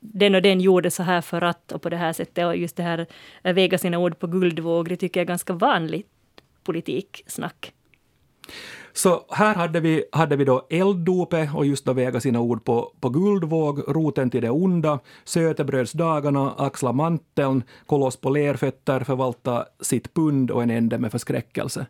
den 0.01 0.35
och 0.35 0.43
den 0.43 0.61
gjorde 0.61 0.91
så 0.91 1.03
här 1.03 1.21
för 1.21 1.43
att 1.43 1.73
och 1.73 1.83
på 1.83 1.89
det 1.89 1.97
här 1.97 2.13
sättet 2.13 2.47
och 2.47 2.57
just 2.57 2.77
det 2.77 2.83
här 2.83 3.07
väga 3.43 3.79
sina 3.79 3.99
ord 3.99 4.19
på 4.19 4.27
guldvåg, 4.27 4.89
det 4.89 4.97
tycker 4.97 5.21
jag 5.21 5.25
är 5.25 5.29
ganska 5.29 5.53
vanligt 5.53 6.07
politiksnack. 6.65 7.73
Så 8.93 9.25
här 9.29 9.55
hade 9.55 9.81
vi, 9.81 10.05
hade 10.13 10.37
vi 10.37 10.45
då 10.45 10.67
elddopet 10.71 11.55
och 11.55 11.67
just 11.67 11.85
då 11.85 11.93
väga 11.93 12.21
sina 12.21 12.41
ord 12.41 12.65
på, 12.65 12.93
på 13.01 13.09
guldvåg, 13.09 13.83
roten 13.89 14.31
till 14.31 14.43
det 14.43 14.51
onda, 14.51 14.99
sötebrödsdagarna, 15.25 16.55
axla 16.59 16.93
manteln, 16.93 17.63
koloss 17.87 18.17
på 18.17 18.31
lerfötter, 18.31 19.01
förvalta 19.01 19.67
sitt 19.81 20.15
pund 20.15 20.51
och 20.51 20.63
en 20.63 20.71
ände 20.71 20.99
med 20.99 21.13
förskräckelse. 21.13 21.87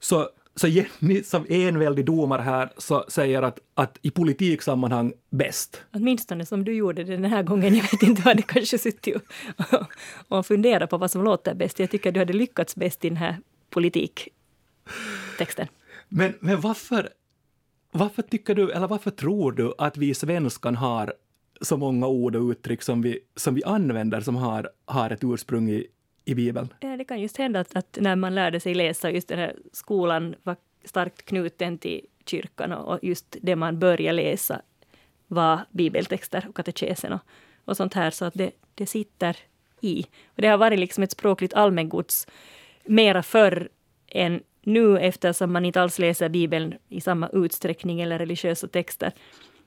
Så 0.00 0.28
så 0.54 0.68
Jenny 0.68 1.22
som 1.22 1.46
enväldig 1.48 2.04
domare 2.04 2.42
här 2.42 2.72
så 2.76 3.04
säger 3.08 3.42
att, 3.42 3.58
att 3.74 3.98
i 4.02 4.10
politiksammanhang 4.10 5.12
bäst. 5.30 5.82
Åtminstone 5.92 6.46
som 6.46 6.64
du 6.64 6.74
gjorde 6.74 7.04
det 7.04 7.12
den 7.12 7.24
här 7.24 7.42
gången. 7.42 7.74
Jag 7.74 7.82
vet 7.82 8.02
inte, 8.02 8.22
du 8.22 8.28
hade 8.28 8.42
kanske 8.42 8.78
suttit 8.78 9.16
och, 9.16 9.22
och 10.28 10.46
funderat 10.46 10.90
på 10.90 10.98
vad 10.98 11.10
som 11.10 11.24
låter 11.24 11.54
bäst. 11.54 11.78
Jag 11.78 11.90
tycker 11.90 12.12
du 12.12 12.20
hade 12.20 12.32
lyckats 12.32 12.76
bäst 12.76 13.04
i 13.04 13.08
den 13.08 13.16
här 13.16 13.36
politiktexten. 13.70 15.68
Men, 16.08 16.34
men 16.40 16.60
varför, 16.60 17.08
varför 17.92 18.22
tycker 18.22 18.54
du, 18.54 18.70
eller 18.70 18.88
varför 18.88 19.10
tror 19.10 19.52
du 19.52 19.74
att 19.78 19.96
vi 19.96 20.14
svenskar 20.14 20.72
har 20.72 21.14
så 21.60 21.76
många 21.76 22.06
ord 22.06 22.36
och 22.36 22.50
uttryck 22.50 22.82
som 22.82 23.02
vi, 23.02 23.18
som 23.36 23.54
vi 23.54 23.64
använder 23.64 24.20
som 24.20 24.36
har, 24.36 24.70
har 24.84 25.10
ett 25.10 25.24
ursprung 25.24 25.70
i, 25.70 25.86
i 26.24 26.34
Bibeln? 26.34 26.68
Ja, 26.80 26.96
det 26.96 27.04
kan 27.04 27.20
just 27.20 27.36
hända 27.36 27.60
att, 27.60 27.76
att, 27.76 27.98
när 28.00 28.16
man 28.16 28.34
lärde 28.34 28.60
sig 28.60 28.74
läsa, 28.74 29.10
just 29.10 29.28
den 29.28 29.38
här 29.38 29.56
skolan 29.72 30.34
var 30.42 30.56
starkt 30.84 31.24
knuten 31.24 31.78
till 31.78 32.06
kyrkan 32.26 32.72
och 32.72 32.98
just 33.02 33.36
det 33.42 33.56
man 33.56 33.78
började 33.78 34.16
läsa 34.16 34.62
var 35.26 35.60
bibeltexter 35.70 36.46
och 36.48 36.56
katekesen 36.56 37.12
och, 37.12 37.20
och 37.64 37.76
sånt 37.76 37.94
här, 37.94 38.10
så 38.10 38.24
att 38.24 38.34
det, 38.34 38.50
det 38.74 38.86
sitter 38.86 39.36
i. 39.80 40.02
Och 40.26 40.42
det 40.42 40.48
har 40.48 40.58
varit 40.58 40.78
liksom 40.78 41.04
ett 41.04 41.10
språkligt 41.10 41.54
allmängods 41.54 42.26
mera 42.84 43.22
förr 43.22 43.68
än 44.08 44.42
nu 44.62 44.98
eftersom 44.98 45.52
man 45.52 45.64
inte 45.64 45.82
alls 45.82 45.98
läser 45.98 46.28
Bibeln 46.28 46.74
i 46.88 47.00
samma 47.00 47.28
utsträckning 47.28 48.00
eller 48.00 48.18
religiösa 48.18 48.68
texter 48.68 49.12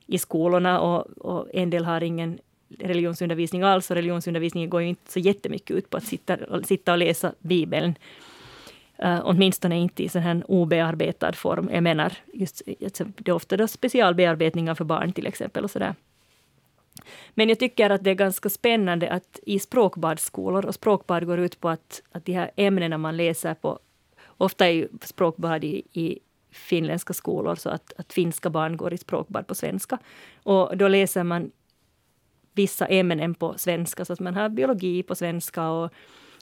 i 0.07 0.17
skolorna 0.17 0.79
och, 0.79 1.05
och 1.17 1.47
en 1.53 1.69
del 1.69 1.85
har 1.85 2.03
ingen 2.03 2.39
religionsundervisning 2.79 3.63
alls 3.63 3.89
och 3.89 3.95
religionsundervisningen 3.95 4.69
går 4.69 4.81
ju 4.81 4.87
inte 4.87 5.11
så 5.11 5.19
jättemycket 5.19 5.71
ut 5.77 5.89
på 5.89 5.97
att 5.97 6.03
sitta, 6.03 6.37
sitta 6.63 6.91
och 6.91 6.97
läsa 6.97 7.33
Bibeln. 7.39 7.95
Uh, 9.03 9.21
åtminstone 9.23 9.79
inte 9.79 10.03
i 10.03 10.09
sån 10.09 10.21
här 10.21 10.43
obearbetad 10.47 11.33
form. 11.33 11.69
Jag 11.73 11.83
menar, 11.83 12.13
just, 12.33 12.61
alltså, 12.83 13.05
det 13.17 13.31
är 13.31 13.35
ofta 13.35 13.57
då 13.57 13.67
specialbearbetningar 13.67 14.75
för 14.75 14.85
barn 14.85 15.13
till 15.13 15.27
exempel. 15.27 15.63
och 15.63 15.71
så 15.71 15.79
där. 15.79 15.95
Men 17.33 17.49
jag 17.49 17.59
tycker 17.59 17.89
att 17.89 18.03
det 18.03 18.09
är 18.09 18.15
ganska 18.15 18.49
spännande 18.49 19.11
att 19.11 19.39
i 19.45 19.59
språkbadsskolor, 19.59 20.65
och 20.65 20.75
språkbad 20.75 21.25
går 21.25 21.39
ut 21.39 21.59
på 21.59 21.69
att, 21.69 22.01
att 22.11 22.25
de 22.25 22.33
här 22.33 22.51
ämnena 22.55 22.97
man 22.97 23.17
läser 23.17 23.53
på, 23.53 23.79
ofta 24.25 24.67
är 24.67 24.71
ju 24.71 24.87
språkbad 25.01 25.63
i, 25.63 25.83
i 25.93 26.19
finländska 26.51 27.13
skolor, 27.13 27.55
så 27.55 27.69
att, 27.69 27.93
att 27.97 28.13
finska 28.13 28.49
barn 28.49 28.77
går 28.77 28.93
i 28.93 28.97
språkbad 28.97 29.47
på 29.47 29.55
svenska. 29.55 29.97
Och 30.43 30.77
då 30.77 30.87
läser 30.87 31.23
man 31.23 31.51
vissa 32.53 32.85
ämnen 32.85 33.35
på 33.35 33.53
svenska, 33.57 34.05
så 34.05 34.13
att 34.13 34.19
man 34.19 34.35
har 34.35 34.49
biologi 34.49 35.03
på 35.03 35.15
svenska 35.15 35.69
och, 35.69 35.91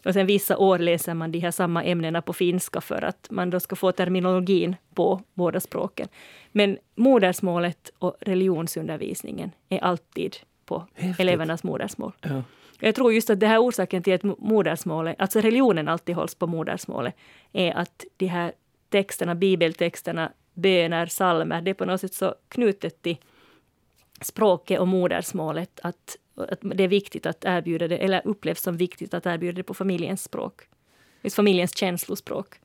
och 0.06 0.13
sen 0.13 0.25
vissa 0.25 0.58
år 0.58 0.80
läser 0.80 1.13
man 1.13 1.32
de 1.32 1.39
här 1.39 1.51
samma 1.51 1.84
ämnena 1.84 2.22
på 2.22 2.34
finska 2.34 2.82
för 2.82 3.01
att 3.01 3.27
man 3.32 3.50
då 3.50 3.60
ska 3.60 3.75
få 3.75 3.91
terminologin 3.91 4.75
på 4.94 5.22
båda 5.34 5.60
språken. 5.60 6.08
Men 6.51 6.77
modersmålet 6.96 7.91
och 8.00 8.15
religionsundervisningen 8.22 9.51
är 9.70 9.80
alltid 9.80 10.38
på 10.65 10.88
Häftigt. 10.94 11.20
elevernas 11.20 11.63
modersmål. 11.63 12.13
Ja. 12.22 12.44
Jag 12.80 12.96
tror 12.96 13.13
just 13.13 13.30
att 13.30 13.39
det 13.39 13.48
här 13.48 13.60
orsaken 13.60 14.03
till 14.03 14.13
att 14.13 14.24
modersmålet, 14.24 15.15
alltså 15.20 15.39
religionen 15.39 15.88
alltid 15.88 16.15
hålls 16.15 16.36
på 16.36 16.48
modersmålet, 16.48 17.15
är 17.53 17.72
att 17.72 18.06
de 18.18 18.25
här 18.25 18.51
texterna, 18.89 19.36
bibeltexterna, 19.36 20.32
böner, 20.53 21.06
salmer, 21.06 21.62
det 21.62 21.72
är 21.72 21.74
på 21.74 21.86
något 21.86 22.01
sätt 22.01 22.13
så 22.13 22.36
knutet 22.48 23.01
till 23.01 23.18
språket 24.22 24.80
och 24.80 24.88
modersmålet, 24.88 25.80
att, 25.84 26.18
att 26.36 26.60
det 26.62 26.84
är 26.84 26.88
viktigt 26.88 27.25
att 27.25 27.46
erbjuda 27.46 27.88
det, 27.88 27.98
eller 27.98 28.22
upplevs 28.25 28.62
som 28.62 28.78
viktigt 28.78 29.13
att 29.13 29.25
erbjuda 29.25 29.56
det 29.56 29.63
på 29.63 29.74
familjens 29.74 30.24
språk. 30.24 30.62
Just 31.22 31.36
familjens 31.36 31.78
känslospråk. 31.78 32.60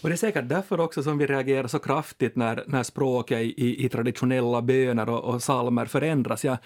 Och 0.00 0.08
det 0.08 0.14
är 0.14 0.16
säkert 0.16 0.48
därför 0.48 0.80
också 0.80 1.02
som 1.02 1.18
vi 1.18 1.26
reagerar 1.26 1.66
så 1.66 1.78
kraftigt 1.78 2.36
när, 2.36 2.64
när 2.66 2.82
språket 2.82 3.38
i, 3.40 3.84
i 3.84 3.88
traditionella 3.88 4.62
böner 4.62 5.08
och, 5.08 5.24
och 5.24 5.42
salmer 5.42 5.86
förändras. 5.86 6.44
Ja, 6.44 6.56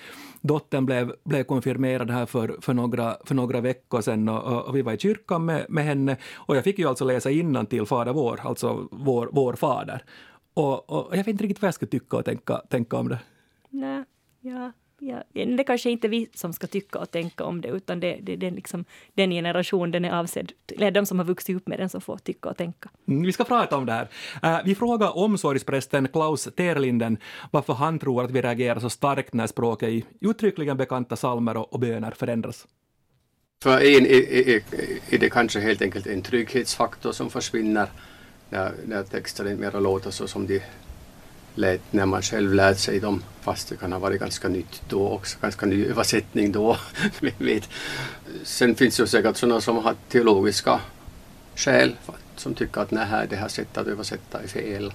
dottern 0.41 0.87
blev, 0.87 1.15
blev 1.25 1.45
konfirmerad 1.45 2.11
här 2.11 2.27
för, 2.27 2.57
för, 2.61 2.75
några, 2.75 3.17
för 3.25 3.35
några 3.35 3.61
veckor 3.61 4.01
sedan 4.01 4.29
och, 4.29 4.69
och 4.69 4.77
vi 4.77 4.83
var 4.83 4.93
i 4.93 4.99
kyrkan 4.99 5.45
med, 5.45 5.67
med 5.69 5.85
henne 5.85 6.17
och 6.33 6.57
jag 6.57 6.65
fick 6.65 6.79
ju 6.79 6.89
alltså 6.89 7.05
läsa 7.05 7.31
innan 7.31 7.67
till 7.67 7.87
Fader 7.87 8.13
vår, 8.13 8.41
alltså 8.43 8.89
vår, 8.91 9.29
vår 9.33 9.53
fader. 9.53 10.05
Och, 10.55 10.91
och 10.91 11.17
jag 11.17 11.17
vet 11.17 11.29
inte 11.29 11.45
riktigt 11.45 11.63
vad 11.63 11.67
jag 11.67 11.75
ska 11.75 11.87
tycka 11.87 12.17
och 12.17 12.25
tänka, 12.25 12.57
tänka 12.57 12.97
om 12.97 13.09
det. 13.09 13.19
Nej, 13.71 14.05
Ja, 14.41 14.73
ja, 14.99 15.23
det 15.33 15.65
kanske 15.65 15.91
inte 15.91 16.09
vi 16.09 16.29
som 16.35 16.53
ska 16.53 16.67
tycka 16.67 16.99
och 16.99 17.11
tänka 17.11 17.45
om 17.45 17.61
det, 17.61 17.69
utan 17.69 18.01
det, 18.01 18.19
det, 18.23 18.37
det 18.37 18.51
liksom, 18.51 18.85
den 19.15 19.31
generation 19.31 19.91
den 19.91 20.05
är 20.05 20.11
avsedd, 20.11 20.53
eller 20.77 20.91
de 20.91 21.07
som 21.07 21.19
har 21.19 21.27
vuxit 21.27 21.57
upp 21.57 21.69
med 21.69 21.79
den 21.79 21.89
som 21.89 22.01
får 22.01 22.17
tycka 22.17 22.49
och 22.49 22.57
tänka. 22.57 22.89
Mm, 23.09 23.23
vi 23.23 23.33
ska 23.33 23.45
prata 23.45 23.77
om 23.77 23.87
det 23.87 23.93
här. 23.93 24.09
Uh, 24.45 24.65
vi 24.65 24.75
frågar 24.75 25.19
omsorgsprästen 25.19 26.09
Klaus 26.09 26.49
Terlinden 26.57 27.19
varför 27.51 27.73
han 27.73 27.99
tror 27.99 28.25
att 28.25 28.31
vi 28.31 28.43
reagerar 28.43 28.81
så 28.81 28.91
starkt 28.91 29.35
när 29.35 29.47
språket 29.47 29.89
i 29.89 30.05
uttryckligen 30.21 30.77
bekanta 30.77 31.17
salmer 31.17 31.57
och, 31.57 31.73
och 31.73 31.81
böner 31.81 32.11
förändras. 32.11 32.67
För 33.63 33.71
en 33.71 34.07
är, 34.07 34.33
är, 34.33 34.63
är, 35.11 35.19
det 35.19 35.31
kanske 35.31 35.61
helt 35.61 35.83
enkelt 35.83 36.07
en 36.07 36.23
trygghetsfaktor 36.23 37.13
som 37.13 37.31
försvinner 37.31 37.89
när, 38.51 38.73
när 38.87 39.03
texterna 39.03 39.51
inte 39.51 39.63
mer 39.63 39.81
låter 39.81 40.11
så 40.11 40.29
som 40.29 40.47
de 40.47 40.61
lät 41.61 41.93
när 41.93 42.07
man 42.07 42.23
själv 42.23 42.55
lät 42.55 42.79
sig 42.79 43.01
dem, 43.01 43.23
fast 43.41 43.69
det 43.69 43.77
kan 43.77 43.93
ha 43.93 43.99
varit 43.99 44.21
ganska 44.21 44.49
nytt 44.49 44.83
då 44.89 45.09
också, 45.09 45.39
ganska 45.41 45.67
ny 45.67 45.87
översättning 45.87 46.53
då. 46.53 46.77
vet. 47.39 47.69
Sen 48.45 48.75
finns 48.75 48.97
det 48.97 49.03
ju 49.03 49.07
säkert 49.07 49.37
sådana 49.37 49.61
som 49.61 49.77
har 49.77 49.95
teologiska 50.09 50.81
skäl, 51.57 51.97
som 52.37 52.55
tycker 52.55 52.81
att 52.81 52.91
nej, 52.91 53.27
det 53.31 53.37
här 53.37 53.49
sättet 53.49 53.79
att 53.79 53.87
översätta 53.87 54.41
är 54.43 54.47
fel. 54.47 54.93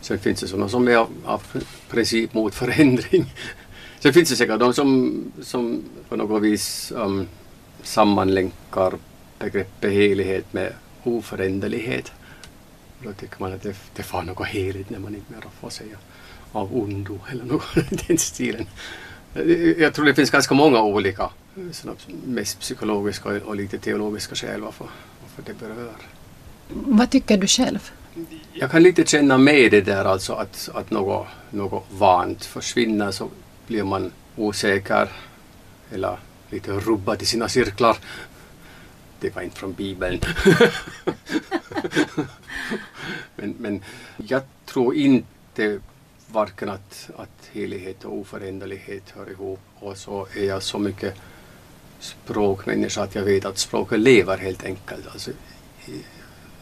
Sen 0.00 0.18
finns 0.18 0.40
det 0.40 0.48
sådana 0.48 0.68
som 0.68 0.88
är 0.88 0.96
av, 0.96 1.08
av 1.24 1.42
princip 1.90 2.34
mot 2.34 2.54
förändring. 2.54 3.34
Sen 4.00 4.12
finns 4.12 4.30
det 4.30 4.36
säkert 4.36 4.60
de 4.60 4.74
som, 4.74 5.22
som 5.42 5.84
på 6.08 6.16
något 6.16 6.42
vis 6.42 6.92
um, 6.96 7.28
sammanlänkar 7.82 8.94
begreppet 9.38 9.92
helighet 9.92 10.52
med 10.52 10.72
oföränderlighet. 11.04 12.12
Då 13.02 13.12
tycker 13.12 13.40
man 13.40 13.52
att 13.52 13.62
det, 13.62 13.76
det 13.94 14.02
får 14.02 14.22
något 14.22 14.46
heligt 14.46 14.90
när 14.90 14.98
man 14.98 15.14
inte 15.14 15.32
mer 15.32 15.42
får 15.60 15.70
säga 15.70 15.96
av 16.52 16.76
ondo 16.76 17.18
eller 17.30 17.44
något 17.44 17.76
i 17.76 17.96
den 18.06 18.18
stilen. 18.18 18.66
Jag 19.78 19.94
tror 19.94 20.04
det 20.04 20.14
finns 20.14 20.30
ganska 20.30 20.54
många 20.54 20.82
olika, 20.82 21.30
mest 22.24 22.60
psykologiska 22.60 23.28
och 23.28 23.56
lite 23.56 23.78
teologiska 23.78 24.34
skäl 24.34 24.60
varför, 24.60 24.86
varför 25.22 25.52
det 25.52 25.58
berör. 25.58 25.96
Vad 26.68 27.10
tycker 27.10 27.38
du 27.38 27.46
själv? 27.46 27.90
Jag 28.52 28.70
kan 28.70 28.82
lite 28.82 29.04
känna 29.04 29.38
med 29.38 29.70
det 29.70 29.80
där 29.80 30.04
alltså 30.04 30.32
att, 30.32 30.68
att 30.74 30.90
något, 30.90 31.26
något 31.50 31.86
vant 31.90 32.44
försvinner 32.44 33.10
så 33.10 33.28
blir 33.66 33.82
man 33.82 34.12
osäker 34.36 35.08
eller 35.92 36.18
lite 36.50 36.72
rubbad 36.72 37.22
i 37.22 37.26
sina 37.26 37.48
cirklar. 37.48 37.96
Det 39.20 39.34
var 39.34 39.42
inte 39.42 39.56
från 39.56 39.72
Bibeln. 39.72 40.20
men, 43.36 43.54
men 43.58 43.82
jag 44.16 44.42
tror 44.66 44.94
inte 44.94 45.80
varken 46.26 46.68
att, 46.68 47.10
att 47.16 47.48
helighet 47.52 48.04
och 48.04 48.18
oföränderlighet 48.18 49.10
hör 49.10 49.30
ihop 49.30 49.60
och 49.74 49.96
så 49.96 50.26
är 50.36 50.44
jag 50.44 50.62
så 50.62 50.78
mycket 50.78 51.14
språkmänniska 52.00 53.02
att 53.02 53.14
jag 53.14 53.22
vet 53.22 53.44
att 53.44 53.58
språket 53.58 54.00
lever 54.00 54.38
helt 54.38 54.64
enkelt. 54.64 55.06
Alltså, 55.06 55.30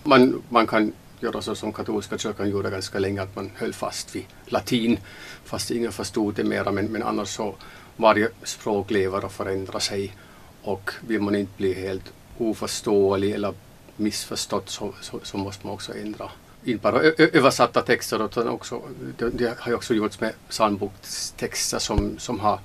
man, 0.02 0.42
man 0.48 0.66
kan 0.66 0.92
göra 1.20 1.42
så 1.42 1.54
som 1.54 1.72
katolska 1.72 2.18
kyrkan 2.18 2.50
gjorde 2.50 2.70
ganska 2.70 2.98
länge, 2.98 3.22
att 3.22 3.36
man 3.36 3.50
höll 3.54 3.72
fast 3.72 4.16
vid 4.16 4.25
latin 4.46 4.98
fast 5.44 5.70
ingen 5.70 5.92
förstod 5.92 6.34
det 6.34 6.44
mera 6.44 6.72
men, 6.72 6.86
men 6.86 7.02
annars 7.02 7.28
så 7.28 7.54
varje 7.96 8.28
språk 8.42 8.90
lever 8.90 9.25
och 9.25 9.32
förändrar 9.32 9.78
sig 9.78 10.16
och 10.62 10.90
vill 11.00 11.20
man 11.20 11.34
inte 11.34 11.52
bli 11.56 11.72
helt 11.75 12.12
oförståelig 12.38 13.33
eller 13.33 13.55
missförstått 13.97 14.69
så, 14.69 14.95
så, 15.00 15.21
så 15.23 15.38
måste 15.38 15.66
man 15.66 15.75
också 15.75 15.95
ändra. 15.95 16.31
Inte 16.64 16.83
bara 16.83 17.00
översatta 17.19 17.83
texter 17.83 18.25
utan 18.25 18.49
också, 18.49 18.83
det, 19.19 19.31
det 19.31 19.59
har 19.59 19.71
ju 19.71 19.76
också 19.76 19.95
gjorts 19.95 20.21
med 20.21 20.33
psalmbokstexter 20.49 21.78
som, 21.78 22.19
som 22.19 22.40
har 22.40 22.61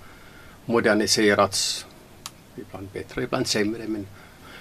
moderniserats, 0.65 1.85
ibland 2.55 2.87
bättre, 2.93 3.23
ibland 3.23 3.47
sämre. 3.47 3.87
Men, 3.87 4.07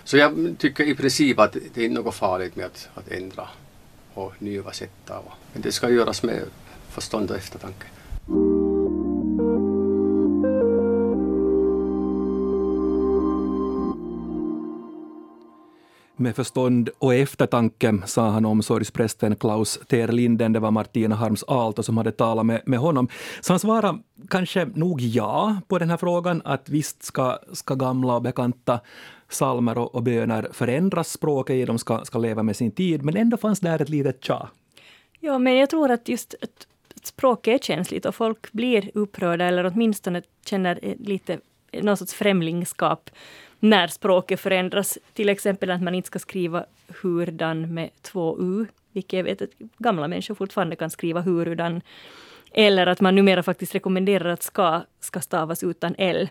så 0.05 0.17
jag 0.17 0.55
tycker 0.59 0.85
i 0.85 0.95
princip 0.95 1.38
att 1.38 1.57
det 1.75 1.85
är 1.85 1.88
något 1.88 2.14
farligt 2.14 2.57
med 2.57 2.67
att, 2.67 2.88
att 2.95 3.09
ändra 3.09 3.49
och 4.14 4.33
nyöversätta. 4.38 5.21
Men 5.52 5.62
det 5.62 5.73
ska 5.73 5.90
göras 5.90 6.23
med 6.23 6.43
förstånd 6.88 7.31
och 7.31 7.37
eftertanke. 7.37 7.87
Med 16.20 16.36
förstånd 16.36 16.88
och 16.98 17.14
eftertanke, 17.14 17.98
sa 18.06 18.28
han 18.28 18.44
omsorgsprästen 18.44 19.36
Klaus 19.36 19.80
Terlinden. 19.88 20.52
Det 20.52 20.60
var 20.60 20.70
Martina 20.70 21.14
Harms 21.14 21.44
Aalto 21.48 21.82
som 21.82 21.96
hade 21.96 22.12
talat 22.12 22.46
med, 22.46 22.62
med 22.66 22.78
honom. 22.78 23.08
Så 23.40 23.52
han 23.52 23.60
svarade 23.60 23.98
kanske 24.28 24.64
nog 24.64 25.00
ja 25.00 25.60
på 25.68 25.78
den 25.78 25.90
här 25.90 25.96
frågan, 25.96 26.42
att 26.44 26.68
visst 26.68 27.02
ska, 27.02 27.38
ska 27.52 27.74
gamla 27.74 28.14
och 28.14 28.22
bekanta 28.22 28.80
salmer 29.28 29.78
och, 29.78 29.94
och 29.94 30.02
böner 30.02 30.48
förändras, 30.52 31.12
språket 31.12 31.56
i 31.56 31.64
dem 31.64 31.78
ska, 31.78 32.04
ska 32.04 32.18
leva 32.18 32.42
med 32.42 32.56
sin 32.56 32.70
tid, 32.70 33.02
men 33.02 33.16
ändå 33.16 33.36
fanns 33.36 33.60
där 33.60 33.82
ett 33.82 33.88
litet 33.88 34.24
tja. 34.24 34.48
Ja, 35.20 35.38
men 35.38 35.56
jag 35.56 35.70
tror 35.70 35.90
att 35.90 36.08
just 36.08 36.34
att 36.42 36.66
språket 37.02 37.54
är 37.54 37.58
känsligt 37.58 38.06
och 38.06 38.14
folk 38.14 38.52
blir 38.52 38.90
upprörda 38.94 39.44
eller 39.44 39.66
åtminstone 39.66 40.22
känner 40.44 40.94
lite 40.98 41.38
någon 41.72 41.96
sorts 41.96 42.14
främlingskap 42.14 43.10
när 43.61 43.88
språket 43.88 44.40
förändras. 44.40 44.99
Till 45.12 45.29
exempel 45.29 45.71
att 45.71 45.83
man 45.83 45.95
inte 45.95 46.07
ska 46.07 46.19
skriva 46.19 46.67
hurdan 47.02 47.75
med 47.75 47.90
två 48.02 48.38
u, 48.40 48.67
vilket 48.93 49.12
jag 49.12 49.25
vet 49.25 49.43
att 49.43 49.59
gamla 49.79 50.09
människor 50.09 50.35
fortfarande 50.35 50.76
kan 50.76 50.90
skriva 50.90 51.21
hurudan. 51.21 51.81
Eller 52.52 52.87
att 52.87 53.00
man 53.00 53.14
numera 53.14 53.43
faktiskt 53.43 53.75
rekommenderar 53.75 54.29
att 54.29 54.43
ska, 54.43 54.83
ska 55.00 55.21
stavas 55.21 55.62
utan 55.62 55.95
l. 55.99 56.29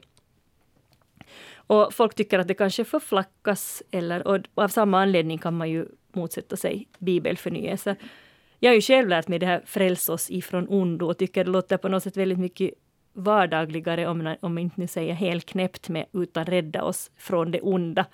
Och 1.56 1.94
folk 1.94 2.16
tycker 2.16 2.40
att 2.40 2.48
det 2.48 2.54
kanske 2.54 2.86
förflackas, 2.86 3.84
eller, 3.92 4.28
och 4.28 4.40
av 4.56 4.68
samma 4.68 5.02
anledning 5.02 5.38
kan 5.38 5.58
man 5.58 5.70
ju 5.70 5.86
motsätta 6.14 6.58
sig 6.58 6.88
bibelförnyelse. 6.98 7.96
Jag 8.60 8.70
har 8.70 8.76
ju 8.76 8.82
själv 8.82 9.10
lärt 9.10 9.28
mig 9.28 9.40
det 9.40 9.46
här 9.46 9.62
fräls 9.66 10.10
oss 10.10 10.32
ifrån 10.32 10.68
ondo 10.70 11.06
och 11.06 11.18
tycker 11.18 11.44
det 11.44 11.52
låter 11.52 11.78
på 11.78 11.88
något 11.88 12.04
sätt 12.04 12.18
väldigt 12.18 12.40
mycket 12.40 12.74
vardagligare, 13.20 14.08
om, 14.08 14.36
om 14.40 14.58
inte 14.58 14.82
nu 14.82 14.88
säger 14.88 15.14
helt 15.14 15.46
knäppt 15.46 15.90
med, 15.90 16.06
utan 16.14 16.46
rädda 16.46 16.84
oss 16.84 17.12
från 17.18 17.52
det 17.52 17.62
onda. 17.62 18.06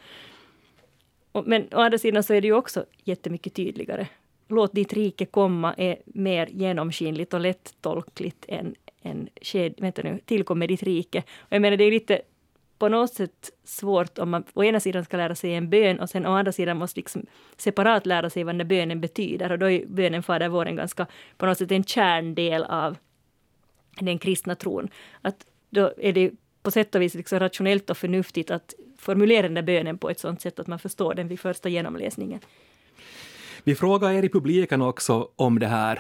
Men 1.46 1.68
å 1.72 1.80
andra 1.80 1.98
sidan 1.98 2.24
så 2.24 2.34
är 2.34 2.42
det 2.42 2.48
ju 2.48 2.54
också 2.54 2.86
jättemycket 3.04 3.54
tydligare. 3.54 4.08
Låt 4.48 4.74
ditt 4.74 4.94
rike 4.94 5.26
komma 5.26 5.74
är 5.78 5.98
mer 6.06 6.48
genomskinligt 6.48 7.34
och 7.34 7.40
lättolkligt 7.40 8.46
än, 8.48 8.76
än 9.02 9.30
sked, 9.42 9.74
vänta 9.78 10.02
nu, 10.02 10.20
tillkommer 10.26 10.68
ditt 10.68 10.84
rike. 10.84 11.20
Och 11.20 11.54
jag 11.54 11.62
menar 11.62 11.78
det 11.78 11.84
är 11.84 11.92
lite 11.92 12.22
på 12.78 12.90
något 12.90 13.14
sätt 13.14 13.52
svårt 13.64 14.18
om 14.18 14.30
man 14.30 14.44
å 14.54 14.64
ena 14.64 14.80
sidan 14.80 15.06
ska 15.06 15.18
lära 15.18 15.36
sig 15.36 15.54
en 15.54 15.70
bön 15.70 16.00
och 16.00 16.10
sen 16.10 16.26
å 16.26 16.32
andra 16.32 16.52
sidan 16.52 16.78
måste 16.78 17.00
liksom 17.00 17.26
separat 17.58 18.06
lära 18.06 18.30
sig 18.30 18.44
vad 18.44 18.58
den 18.58 18.68
bönen 18.68 19.02
betyder. 19.02 19.52
Och 19.52 19.60
då 19.60 19.70
är 19.70 19.86
bönen 19.86 20.24
Fader 20.24 20.50
vår 20.50 20.66
en 20.66 20.76
ganska, 20.76 21.08
på 21.38 21.46
något 21.46 21.58
sätt 21.58 21.72
en 21.72 21.84
kärndel 21.84 22.64
av 22.64 22.98
den 24.00 24.20
kristna 24.20 24.56
tron. 24.56 24.90
Att 25.22 25.46
då 25.70 25.94
är 25.98 26.14
det 26.14 26.32
på 26.64 26.72
sätt 26.72 26.96
och 26.96 27.02
vis 27.02 27.14
liksom 27.14 27.40
rationellt 27.40 27.90
och 27.90 27.98
förnuftigt 27.98 28.52
att 28.52 28.74
formulera 28.98 29.42
den 29.42 29.54
där 29.54 29.62
bönen 29.62 29.98
på 29.98 30.10
ett 30.10 30.20
sådant 30.20 30.42
sätt 30.42 30.60
att 30.60 30.68
man 30.68 30.80
förstår 30.80 31.14
den 31.14 31.28
vid 31.28 31.40
första 31.40 31.70
genomläsningen. 31.70 32.40
Vi 33.64 33.76
frågar 33.76 34.12
er 34.12 34.24
i 34.24 34.30
publiken 34.30 34.82
också 34.82 35.30
om 35.36 35.60
det 35.60 35.68
här 35.68 36.00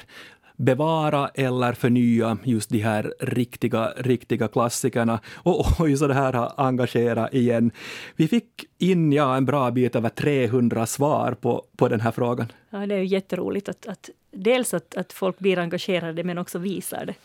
bevara 0.58 1.28
eller 1.28 1.74
förnya 1.74 2.38
just 2.44 2.70
de 2.70 2.80
här 2.80 3.14
riktiga, 3.20 3.94
riktiga 3.98 4.48
klassikerna. 4.48 5.20
Och 5.36 5.66
oj, 5.79 5.98
så 5.98 6.08
det 6.08 6.14
här 6.14 6.34
har 6.34 6.53
engagerat 6.58 7.34
igen. 7.34 7.72
Vi 8.16 8.27
fick 8.27 8.66
in 8.77 9.12
ja, 9.12 9.38
en 9.38 9.46
bra 9.46 9.72
bit 9.72 9.96
över 9.96 10.10
300 10.10 10.86
svar 10.86 11.31
på, 11.42 11.66
på 11.77 11.88
den 11.88 12.01
här 12.01 12.12
frågan. 12.12 12.48
Ja, 12.70 12.86
det 12.86 12.96
är 12.96 13.00
ju 13.00 13.05
jätteroligt 13.05 13.70
att, 13.70 13.88
att 13.88 14.10
dels 14.36 14.74
att, 14.74 14.96
att 14.96 15.14
folk 15.14 15.40
blir 15.40 15.60
engagerade 15.60 16.24
men 16.24 16.38
också 16.38 16.60
visar 16.60 17.06
det. 17.06 17.16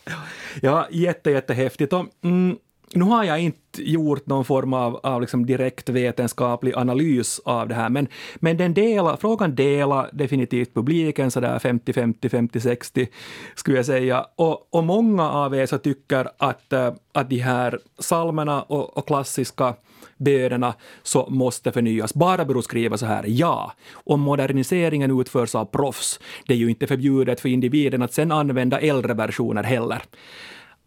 Ja, 0.61 0.87
jätte, 0.91 1.31
jättehäftigt. 1.31 1.93
Och, 1.93 2.05
mm, 2.23 2.57
nu 2.93 3.05
har 3.05 3.23
jag 3.23 3.39
inte 3.39 3.83
gjort 3.83 4.27
någon 4.27 4.45
form 4.45 4.73
av, 4.73 4.95
av 5.03 5.21
liksom 5.21 5.45
direkt 5.45 5.89
vetenskaplig 5.89 6.73
analys 6.75 7.41
av 7.45 7.67
det 7.67 7.75
här, 7.75 7.89
men, 7.89 8.07
men 8.35 8.57
den 8.57 8.73
delar, 8.73 9.17
frågan 9.17 9.55
delar 9.55 10.09
definitivt 10.13 10.73
publiken, 10.73 11.31
sådär 11.31 11.59
50-50, 11.59 12.13
50-60 12.19 13.07
skulle 13.55 13.77
jag 13.77 13.85
säga. 13.85 14.25
Och, 14.35 14.75
och 14.75 14.83
många 14.83 15.31
av 15.31 15.55
er 15.55 15.65
så 15.65 15.77
tycker 15.77 16.27
att, 16.37 16.73
eh, 16.73 16.93
att 17.13 17.29
de 17.29 17.37
här 17.37 17.79
salmerna 17.99 18.61
och, 18.61 18.97
och 18.97 19.07
klassiska 19.07 19.75
bönerna 20.17 20.73
så 21.03 21.27
måste 21.29 21.71
förnyas. 21.71 22.13
Barbro 22.13 22.61
skriver 22.61 22.97
så 22.97 23.05
här, 23.05 23.25
ja, 23.27 23.73
om 23.93 24.19
moderniseringen 24.21 25.19
utförs 25.19 25.55
av 25.55 25.65
proffs, 25.65 26.19
det 26.47 26.53
är 26.53 26.57
ju 26.57 26.69
inte 26.69 26.87
förbjudet 26.87 27.41
för 27.41 27.49
individen 27.49 28.01
att 28.01 28.13
sen 28.13 28.31
använda 28.31 28.79
äldre 28.79 29.13
versioner 29.13 29.63
heller. 29.63 30.01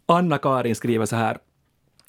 Anna-Karin 0.07 0.75
skriver 0.75 1.07
så 1.07 1.17
här, 1.17 1.39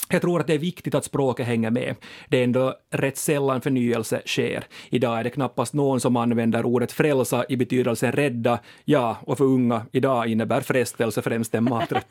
jag 0.09 0.21
tror 0.21 0.39
att 0.39 0.47
det 0.47 0.53
är 0.53 0.59
viktigt 0.59 0.95
att 0.95 1.05
språket 1.05 1.47
hänger 1.47 1.71
med. 1.71 1.95
Det 2.29 2.39
är 2.39 2.43
ändå 2.43 2.73
rätt 2.91 3.17
sällan 3.17 3.61
förnyelse 3.61 4.21
sker. 4.25 4.63
Idag 4.89 5.19
är 5.19 5.23
det 5.23 5.29
knappast 5.29 5.73
någon 5.73 5.99
som 5.99 6.15
använder 6.15 6.65
ordet 6.65 6.91
frälsa 6.91 7.45
i 7.49 7.57
betydelsen 7.57 8.11
rädda. 8.11 8.59
Ja, 8.85 9.17
och 9.21 9.37
för 9.37 9.45
unga 9.45 9.85
idag 9.91 10.27
innebär 10.27 10.61
frestelse 10.61 11.21
främst 11.21 11.55
en 11.55 11.63
maträtt. 11.63 12.07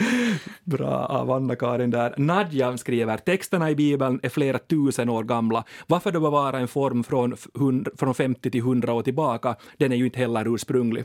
Bra 0.64 1.06
av 1.06 1.30
Anna-Karin 1.30 1.90
där. 1.90 2.14
Nadja 2.16 2.76
skriver, 2.76 3.16
texterna 3.16 3.70
i 3.70 3.74
Bibeln 3.74 4.20
är 4.22 4.28
flera 4.28 4.58
tusen 4.58 5.08
år 5.08 5.24
gamla. 5.24 5.64
Varför 5.86 6.12
då 6.12 6.20
bevara 6.20 6.58
en 6.58 6.68
form 6.68 7.04
från, 7.04 7.36
från 7.96 8.14
50 8.14 8.50
till 8.50 8.60
100 8.60 8.92
år 8.92 9.02
tillbaka? 9.02 9.56
Den 9.76 9.92
är 9.92 9.96
ju 9.96 10.04
inte 10.04 10.18
heller 10.18 10.54
ursprunglig. 10.54 11.04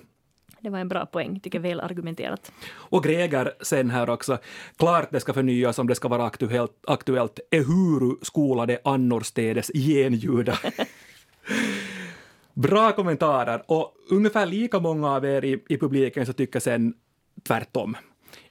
Det 0.61 0.69
var 0.69 0.79
en 0.79 0.87
bra 0.87 1.05
poäng, 1.05 1.39
tycker 1.39 1.59
väl 1.59 1.79
argumenterat. 1.79 2.51
Och 2.73 3.03
Greger 3.03 3.53
sen 3.61 3.89
här 3.89 4.09
också. 4.09 4.37
Klart 4.77 5.11
det 5.11 5.19
ska 5.19 5.33
förnyas 5.33 5.79
om 5.79 5.87
det 5.87 5.95
ska 5.95 6.07
vara 6.07 6.25
aktuellt, 6.25 6.71
aktuellt 6.87 7.39
ehuru 7.51 8.15
skolade 8.21 8.79
annorstädes 8.83 9.71
genljuda. 9.73 10.57
Bra 12.53 12.91
kommentarer 12.91 13.63
och 13.67 13.93
ungefär 14.09 14.45
lika 14.45 14.79
många 14.79 15.09
av 15.09 15.25
er 15.25 15.45
i, 15.45 15.63
i 15.69 15.77
publiken 15.77 16.25
så 16.25 16.33
tycker 16.33 16.59
sen 16.59 16.93
tvärtom. 17.43 17.97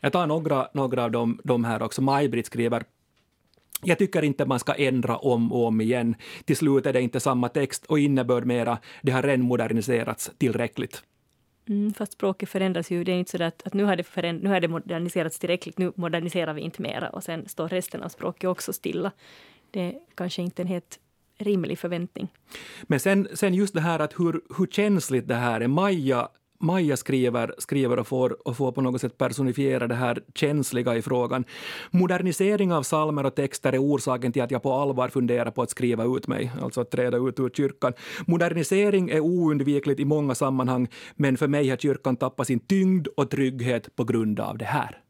Jag 0.01 0.13
tar 0.13 0.27
några, 0.27 0.69
några 0.75 1.05
av 1.05 1.11
dem, 1.11 1.41
de 1.45 1.65
här 1.65 1.83
också. 1.83 2.03
Maj-Britt 2.03 2.47
skriver 2.47 2.85
jag 3.83 3.99
tycker 3.99 4.23
inte 4.23 4.45
man 4.45 4.59
ska 4.59 4.75
ändra 4.75 5.17
om 5.17 5.53
och 5.53 5.67
om 5.67 5.81
igen. 5.81 6.15
Till 6.45 6.57
slut 6.57 6.87
är 6.87 6.93
det 6.93 7.01
inte 7.03 7.21
samma 7.21 7.49
text 7.49 7.87
och 7.87 7.99
innebörd 7.99 8.45
mera. 8.45 8.79
Det 9.03 9.13
har 9.13 9.23
redan 9.23 9.41
moderniserats 9.41 10.31
tillräckligt. 10.39 11.03
Mm, 11.71 11.95
fast 11.95 12.13
språket 12.13 12.49
förändras 12.49 12.91
ju. 12.91 13.05
Det 13.05 13.13
är 13.13 13.17
inte 13.19 13.39
så 13.39 13.43
att, 13.43 13.63
att 13.67 13.75
nu, 13.75 13.85
har 13.85 13.97
det 13.97 14.03
föränd- 14.03 14.43
nu 14.43 14.49
har 14.49 14.61
det 14.61 14.69
moderniserats 14.69 15.39
tillräckligt, 15.39 15.79
nu 15.79 15.93
moderniserar 15.95 16.55
vi 16.55 16.61
inte 16.61 16.83
mera 16.83 17.11
och 17.11 17.25
sen 17.25 17.49
står 17.49 17.69
resten 17.69 18.03
av 18.03 18.09
språket 18.09 18.51
också 18.51 18.73
stilla. 18.73 19.13
Det 19.71 19.81
är 19.81 19.95
kanske 20.15 20.43
inte 20.43 20.63
en 20.63 20.69
helt 20.69 20.99
rimlig 21.39 21.79
förväntning. 21.79 22.29
Men 22.83 23.01
sen, 23.01 23.29
sen 23.35 23.55
just 23.55 23.75
det 23.75 23.81
här 23.81 23.99
att 23.99 24.21
hur, 24.21 24.41
hur 24.59 24.67
känsligt 24.67 25.29
det 25.29 25.35
här 25.35 25.61
är. 25.61 25.69
Maja 25.69 26.29
Maja 26.63 26.97
skriver, 26.97 27.55
skriver 27.59 27.99
och, 27.99 28.07
får, 28.07 28.49
och 28.49 28.57
får 28.57 28.73
på 28.73 28.81
något 28.81 29.01
sätt 29.01 29.19
personifiera 29.19 29.87
det 29.87 29.95
här 29.95 30.23
känsliga 30.35 30.97
i 30.97 31.03
frågan. 31.03 31.45
Modernisering 31.91 32.73
av 32.73 32.83
salmer 32.83 33.27
och 33.27 33.35
texter 33.35 33.73
är 33.73 33.83
orsaken 33.83 34.33
till 34.33 34.43
att 34.43 34.51
jag 34.51 34.63
på 34.63 34.73
allvar 34.73 35.09
funderar 35.09 35.51
på 35.51 35.63
att 35.63 35.71
skriva 35.71 36.05
ut 36.05 36.27
mig, 36.27 36.53
alltså 36.63 36.81
att 36.81 36.91
träda 36.91 37.17
ut 37.17 37.41
ur 37.41 37.51
kyrkan. 37.51 37.93
Modernisering 38.27 39.11
är 39.11 39.21
oundvikligt 39.21 40.01
i 40.01 40.05
många 40.05 40.35
sammanhang, 40.35 40.89
men 41.17 41.37
för 41.37 41.49
mig 41.49 41.69
har 41.69 41.77
kyrkan 41.77 42.17
tappat 42.17 42.47
sin 42.47 42.61
tyngd 42.61 43.07
och 43.17 43.31
trygghet 43.31 43.97
på 43.97 44.05
grund 44.05 44.41
av 44.41 44.59
det 44.59 44.65
här. 44.65 45.03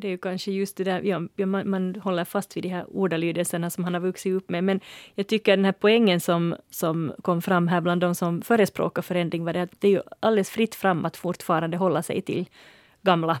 Och 0.00 0.02
det 0.02 0.08
är 0.08 0.10
ju 0.10 0.18
kanske 0.18 0.52
just 0.52 0.76
det 0.76 0.84
där, 0.84 1.02
ja, 1.02 1.46
man, 1.46 1.70
man 1.70 1.94
håller 1.94 2.24
fast 2.24 2.56
vid 2.56 2.62
de 2.62 2.68
här 2.68 2.84
ordalydelserna 2.88 3.70
som 3.70 3.84
han 3.84 3.94
har 3.94 4.00
vuxit 4.00 4.32
upp 4.32 4.50
med. 4.50 4.64
Men 4.64 4.80
jag 5.14 5.26
tycker 5.26 5.56
den 5.56 5.64
här 5.64 5.72
poängen 5.72 6.20
som, 6.20 6.56
som 6.70 7.12
kom 7.22 7.42
fram 7.42 7.68
här 7.68 7.80
bland 7.80 8.00
de 8.00 8.14
som 8.14 8.42
förespråkar 8.42 9.02
förändring 9.02 9.44
var 9.44 9.52
det 9.52 9.62
att 9.62 9.80
det 9.80 9.88
är 9.88 9.92
ju 9.92 10.02
alldeles 10.20 10.50
fritt 10.50 10.74
fram 10.74 11.04
att 11.04 11.16
fortfarande 11.16 11.76
hålla 11.76 12.02
sig 12.02 12.22
till 12.22 12.48
gamla 13.02 13.38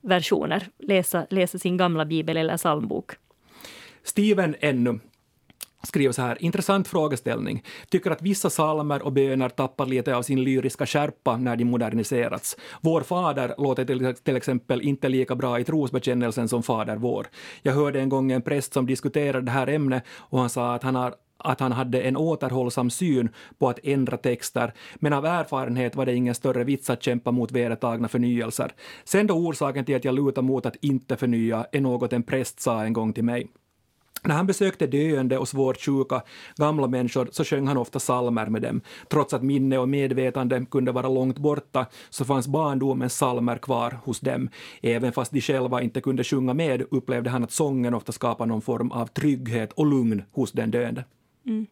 versioner. 0.00 0.66
Läsa, 0.78 1.26
läsa 1.30 1.58
sin 1.58 1.76
gamla 1.76 2.04
bibel 2.04 2.36
eller 2.36 2.56
psalmbok. 2.56 3.12
Steven 4.02 4.56
ännu 4.60 5.00
skriver 5.86 6.12
så 6.12 6.22
här, 6.22 6.42
intressant 6.42 6.88
frågeställning. 6.88 7.64
Tycker 7.88 8.10
att 8.10 8.22
vissa 8.22 8.50
salmer 8.50 9.02
och 9.02 9.12
böner 9.12 9.48
tappar 9.48 9.86
lite 9.86 10.16
av 10.16 10.22
sin 10.22 10.44
lyriska 10.44 10.86
skärpa 10.86 11.36
när 11.36 11.56
de 11.56 11.64
moderniserats. 11.64 12.56
Vår 12.80 13.00
fader 13.00 13.54
låter 13.58 13.84
till, 13.84 14.14
till 14.14 14.36
exempel 14.36 14.82
inte 14.82 15.08
lika 15.08 15.34
bra 15.34 15.60
i 15.60 15.64
trosbekännelsen 15.64 16.48
som 16.48 16.62
Fader 16.62 16.96
vår. 16.96 17.26
Jag 17.62 17.72
hörde 17.72 18.00
en 18.00 18.08
gång 18.08 18.32
en 18.32 18.42
präst 18.42 18.72
som 18.72 18.86
diskuterade 18.86 19.44
det 19.44 19.50
här 19.50 19.66
ämnet 19.66 20.04
och 20.16 20.40
han 20.40 20.50
sa 20.50 20.74
att 20.74 20.82
han 20.82 20.94
har 20.94 21.14
att 21.38 21.60
han 21.60 21.72
hade 21.72 22.02
en 22.02 22.16
återhållsam 22.16 22.90
syn 22.90 23.28
på 23.58 23.68
att 23.68 23.78
ändra 23.82 24.16
texter, 24.16 24.72
men 24.94 25.12
av 25.12 25.26
erfarenhet 25.26 25.96
var 25.96 26.06
det 26.06 26.14
ingen 26.14 26.34
större 26.34 26.64
vits 26.64 26.90
att 26.90 27.02
kämpa 27.02 27.30
mot 27.30 27.52
vedertagna 27.52 28.08
förnyelser. 28.08 28.72
Sen 29.04 29.26
då 29.26 29.34
orsaken 29.34 29.84
till 29.84 29.96
att 29.96 30.04
jag 30.04 30.14
lutar 30.14 30.42
mot 30.42 30.66
att 30.66 30.76
inte 30.80 31.16
förnya 31.16 31.66
är 31.72 31.80
något 31.80 32.12
en 32.12 32.22
präst 32.22 32.60
sa 32.60 32.84
en 32.84 32.92
gång 32.92 33.12
till 33.12 33.24
mig. 33.24 33.48
När 34.26 34.34
han 34.34 34.46
besökte 34.46 34.86
döende 34.86 35.38
och 35.38 35.48
svårt 35.48 35.80
sjuka 35.80 36.22
gamla 36.56 36.86
människor 36.86 37.28
så 37.32 37.44
sjöng 37.44 37.66
han 37.66 37.76
ofta 37.76 37.98
salmer 37.98 38.46
med 38.46 38.62
dem. 38.62 38.80
Trots 39.08 39.34
att 39.34 39.42
minne 39.42 39.78
och 39.78 39.88
medvetande 39.88 40.66
kunde 40.70 40.92
vara 40.92 41.08
långt 41.08 41.38
borta 41.38 41.86
så 42.10 42.24
fanns 42.24 42.48
barndomens 42.48 43.16
salmer 43.16 43.58
kvar 43.58 43.98
hos 44.04 44.20
dem. 44.20 44.48
Även 44.82 45.12
fast 45.12 45.32
de 45.32 45.40
själva 45.40 45.82
inte 45.82 46.00
kunde 46.00 46.24
sjunga 46.24 46.54
med 46.54 46.82
upplevde 46.90 47.30
han 47.30 47.44
att 47.44 47.52
sången 47.52 47.94
ofta 47.94 48.12
skapade 48.12 48.48
någon 48.48 48.62
form 48.62 48.92
av 48.92 49.06
trygghet 49.06 49.72
och 49.72 49.86
lugn 49.86 50.22
hos 50.32 50.52
den 50.52 50.70
döende. 50.70 51.04
Mm. 51.46 51.66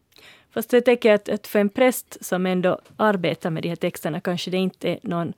Fast 0.53 0.73
jag 0.73 0.85
tänker 0.85 1.13
att, 1.13 1.29
att 1.29 1.47
för 1.47 1.59
en 1.59 1.69
präst 1.69 2.25
som 2.25 2.45
ändå 2.45 2.79
arbetar 2.97 3.49
med 3.49 3.63
de 3.63 3.69
här 3.69 3.75
texterna 3.75 4.21
kanske 4.21 4.51
det 4.51 4.57
inte 4.57 4.89
är 4.89 4.99
någon 5.03 5.33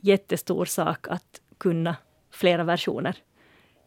jättestor 0.00 0.64
sak 0.64 1.08
att 1.08 1.40
kunna 1.58 1.96
flera 2.30 2.64
versioner. 2.64 3.16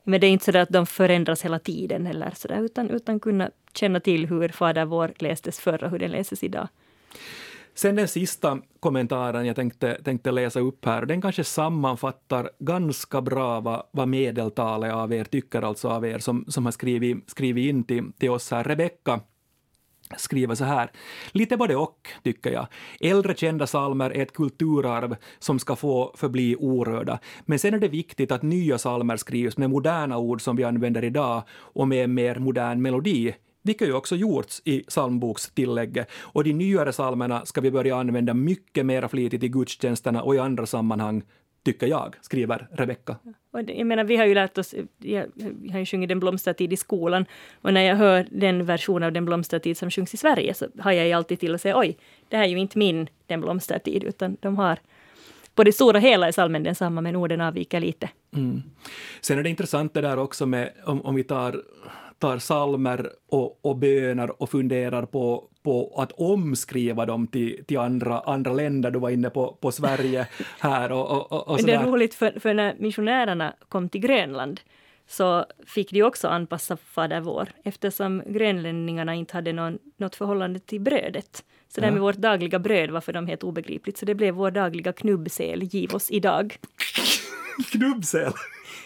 Men 0.10 0.22
det 0.22 0.28
är 0.28 0.32
inte 0.32 0.52
så 0.52 0.58
att 0.58 0.70
de 0.70 0.86
förändras 0.86 1.46
hela 1.46 1.60
tiden 1.60 2.08
eller 2.08 2.32
så 2.36 2.48
där, 2.48 2.62
utan, 2.62 2.90
utan 2.90 3.20
kunna 3.20 3.52
känna 3.74 4.00
till 4.00 4.28
hur 4.28 4.50
Fader 4.50 4.86
vår 4.86 5.14
lästes 5.20 5.60
förr 5.60 5.84
och 5.84 5.92
hur 5.92 6.00
den 6.00 6.12
läses 6.12 6.44
idag. 6.44 6.68
Sen 7.74 7.96
den 7.96 8.08
sista 8.08 8.60
kommentaren 8.80 9.46
jag 9.46 9.56
tänkte, 9.56 10.02
tänkte 10.04 10.32
läsa 10.32 10.60
upp 10.60 10.86
här, 10.86 11.06
den 11.06 11.22
kanske 11.22 11.44
sammanfattar 11.44 12.50
ganska 12.60 13.22
bra 13.22 13.60
vad, 13.60 13.84
vad 13.92 14.08
medeltalet 14.08 14.94
av 14.94 15.14
er 15.14 15.24
tycker, 15.24 15.62
alltså 15.62 15.88
av 15.88 16.06
er 16.06 16.20
som, 16.20 16.46
som 16.48 16.66
har 16.66 16.72
skrivit, 16.72 17.30
skrivit 17.30 17.70
in 17.70 17.84
till, 17.84 18.12
till 18.18 18.30
oss 18.30 18.52
här. 18.52 18.64
Rebecka 18.64 19.20
skriver 20.18 20.56
så 20.56 20.64
här. 20.64 20.92
Lite 21.32 21.58
både 21.58 21.76
och, 21.76 22.08
tycker 22.24 22.52
jag. 22.52 22.68
Äldre 23.00 23.36
kända 23.36 23.68
salmer 23.68 24.10
är 24.10 24.22
ett 24.22 24.34
kulturarv 24.34 25.16
som 25.40 25.60
ska 25.60 25.76
få 25.76 26.14
förbli 26.18 26.56
orörda. 26.60 27.20
Men 27.46 27.60
sen 27.60 27.74
är 27.74 27.80
det 27.80 27.88
viktigt 27.88 28.32
att 28.32 28.42
nya 28.42 28.78
salmer 28.78 29.18
skrivs 29.18 29.58
med 29.58 29.70
moderna 29.70 30.18
ord 30.18 30.42
som 30.42 30.56
vi 30.56 30.64
använder 30.64 31.04
idag 31.04 31.44
och 31.52 31.88
med 31.88 32.04
en 32.04 32.14
mer 32.14 32.36
modern 32.36 32.82
melodi 32.82 33.34
vilket 33.62 33.88
ju 33.88 33.94
också 33.94 34.16
gjorts 34.16 34.62
i 34.66 34.80
psalmbokstillägget. 34.80 36.08
Och 36.12 36.44
de 36.44 36.54
nyare 36.54 36.92
psalmerna 36.92 37.46
ska 37.46 37.62
vi 37.62 37.72
börja 37.72 37.98
använda 37.98 38.34
mycket 38.34 38.86
mer 38.86 39.08
flitigt 39.08 39.44
i 39.44 39.50
gudstjänsterna 39.50 40.24
och 40.24 40.36
i 40.36 40.40
andra 40.40 40.66
sammanhang 40.66 41.24
tycker 41.74 41.88
jag, 41.88 42.16
skriver 42.22 42.68
Rebecka. 42.72 43.16
jag 43.52 43.88
menar, 43.88 44.04
vi 44.04 44.18
har 44.18 44.26
ju 44.26 44.34
lärt 44.34 44.58
oss, 44.58 44.76
jag, 44.98 45.26
jag 45.64 45.72
har 45.72 45.80
ju 45.80 45.86
sjungit 45.86 46.10
Den 46.10 46.20
blomstertid 46.20 46.74
i 46.74 46.78
skolan, 46.78 47.26
och 47.62 47.74
när 47.74 47.82
jag 47.82 47.96
hör 47.96 48.28
den 48.32 48.66
version 48.66 49.04
av 49.04 49.12
Den 49.12 49.26
blomstertid 49.26 49.78
som 49.78 49.92
sjungs 49.92 50.14
i 50.14 50.18
Sverige, 50.18 50.54
så 50.54 50.68
har 50.80 50.92
jag 50.92 51.08
ju 51.08 51.14
alltid 51.14 51.40
till 51.40 51.56
att 51.56 51.62
säga 51.62 51.80
oj, 51.80 51.98
det 52.30 52.38
här 52.38 52.44
är 52.44 52.48
ju 52.48 52.60
inte 52.60 52.78
min 52.78 53.08
Den 53.28 53.42
blomstertid, 53.42 54.04
utan 54.04 54.38
de 54.40 54.58
har 54.58 54.80
på 55.56 55.64
det 55.64 55.74
stora 55.74 56.00
hela 56.00 56.28
är 56.28 56.32
salmen 56.32 56.64
densamma, 56.64 57.02
men 57.02 57.16
orden 57.16 57.42
avviker 57.42 57.80
lite. 57.80 58.10
Mm. 58.36 58.62
Sen 59.22 59.40
är 59.40 59.44
det 59.44 59.50
intressant 59.50 59.94
det 59.94 60.02
där 60.02 60.18
också 60.18 60.46
med, 60.46 60.72
om, 60.86 61.02
om 61.02 61.16
vi 61.16 61.24
tar 61.24 61.62
tar 62.20 62.38
salmer 62.38 63.10
och, 63.30 63.66
och 63.66 63.78
böner 63.78 64.42
och 64.42 64.50
funderar 64.50 65.06
på, 65.06 65.50
på 65.64 65.94
att 65.98 66.12
omskriva 66.12 67.06
dem 67.06 67.28
till, 67.28 67.64
till 67.68 67.78
andra, 67.78 68.20
andra 68.20 68.54
länder. 68.54 68.92
Du 68.92 69.00
var 69.00 69.10
inne 69.10 69.30
på, 69.30 69.58
på 69.62 69.72
Sverige 69.72 70.28
här 70.60 70.92
och, 70.92 71.32
och, 71.32 71.48
och 71.48 71.64
Det 71.66 71.74
är 71.74 71.86
roligt, 71.86 72.14
för, 72.14 72.40
för 72.40 72.54
när 72.54 72.76
missionärerna 72.80 73.54
kom 73.70 73.90
till 73.90 74.02
Grönland 74.02 74.62
så 75.08 75.46
fick 75.66 75.92
de 75.92 76.04
också 76.04 76.28
anpassa 76.28 76.78
Fader 76.78 77.22
vår 77.22 77.50
eftersom 77.64 78.24
grönlänningarna 78.26 79.16
inte 79.16 79.34
hade 79.34 79.54
någon, 79.54 79.80
något 79.98 80.16
förhållande 80.16 80.60
till 80.60 80.82
brödet. 80.82 81.44
Så 81.68 81.82
det 81.82 81.88
här 81.88 81.94
med 81.94 82.02
vårt 82.02 82.16
dagliga 82.16 82.60
bröd 82.60 82.92
var 82.92 83.02
för 83.02 83.14
dem 83.14 83.28
helt 83.28 83.44
obegripligt, 83.44 83.98
så 83.98 84.06
det 84.06 84.16
blev 84.16 84.34
vår 84.34 84.52
dagliga 84.52 84.94
knubbsel, 84.94 85.64
giv 85.64 85.96
oss 85.96 86.12
idag. 86.12 86.58
knubbsel? 87.72 88.32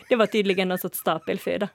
Det 0.10 0.16
var 0.16 0.26
tydligen 0.26 0.68
någon 0.68 0.78
sorts 0.78 1.00
stapelföda. 1.00 1.70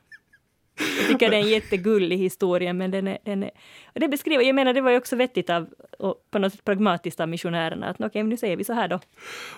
Jag 0.98 1.08
tycker 1.08 1.30
det 1.30 1.36
är 1.36 1.40
en 1.40 1.48
jättegullig 1.48 2.18
historia, 2.18 2.72
men 2.72 2.90
den 2.90 3.06
är, 3.08 3.18
den 3.24 3.42
är, 3.42 3.50
och 3.94 4.00
det 4.00 4.08
beskriver, 4.08 4.44
jag 4.44 4.54
menar 4.54 4.74
det 4.74 4.80
var 4.80 4.90
ju 4.90 4.96
också 4.96 5.16
vettigt 5.16 5.50
av, 5.50 5.66
och 5.98 6.14
på 6.30 6.38
något 6.38 6.52
sätt 6.52 6.64
pragmatiskt 6.64 7.20
av 7.20 7.28
missionärerna, 7.28 7.86
att 7.86 7.96
okej, 7.96 8.06
okay, 8.06 8.22
nu 8.22 8.36
säger 8.36 8.56
vi 8.56 8.64
så 8.64 8.72
här 8.72 8.88
då. 8.88 9.00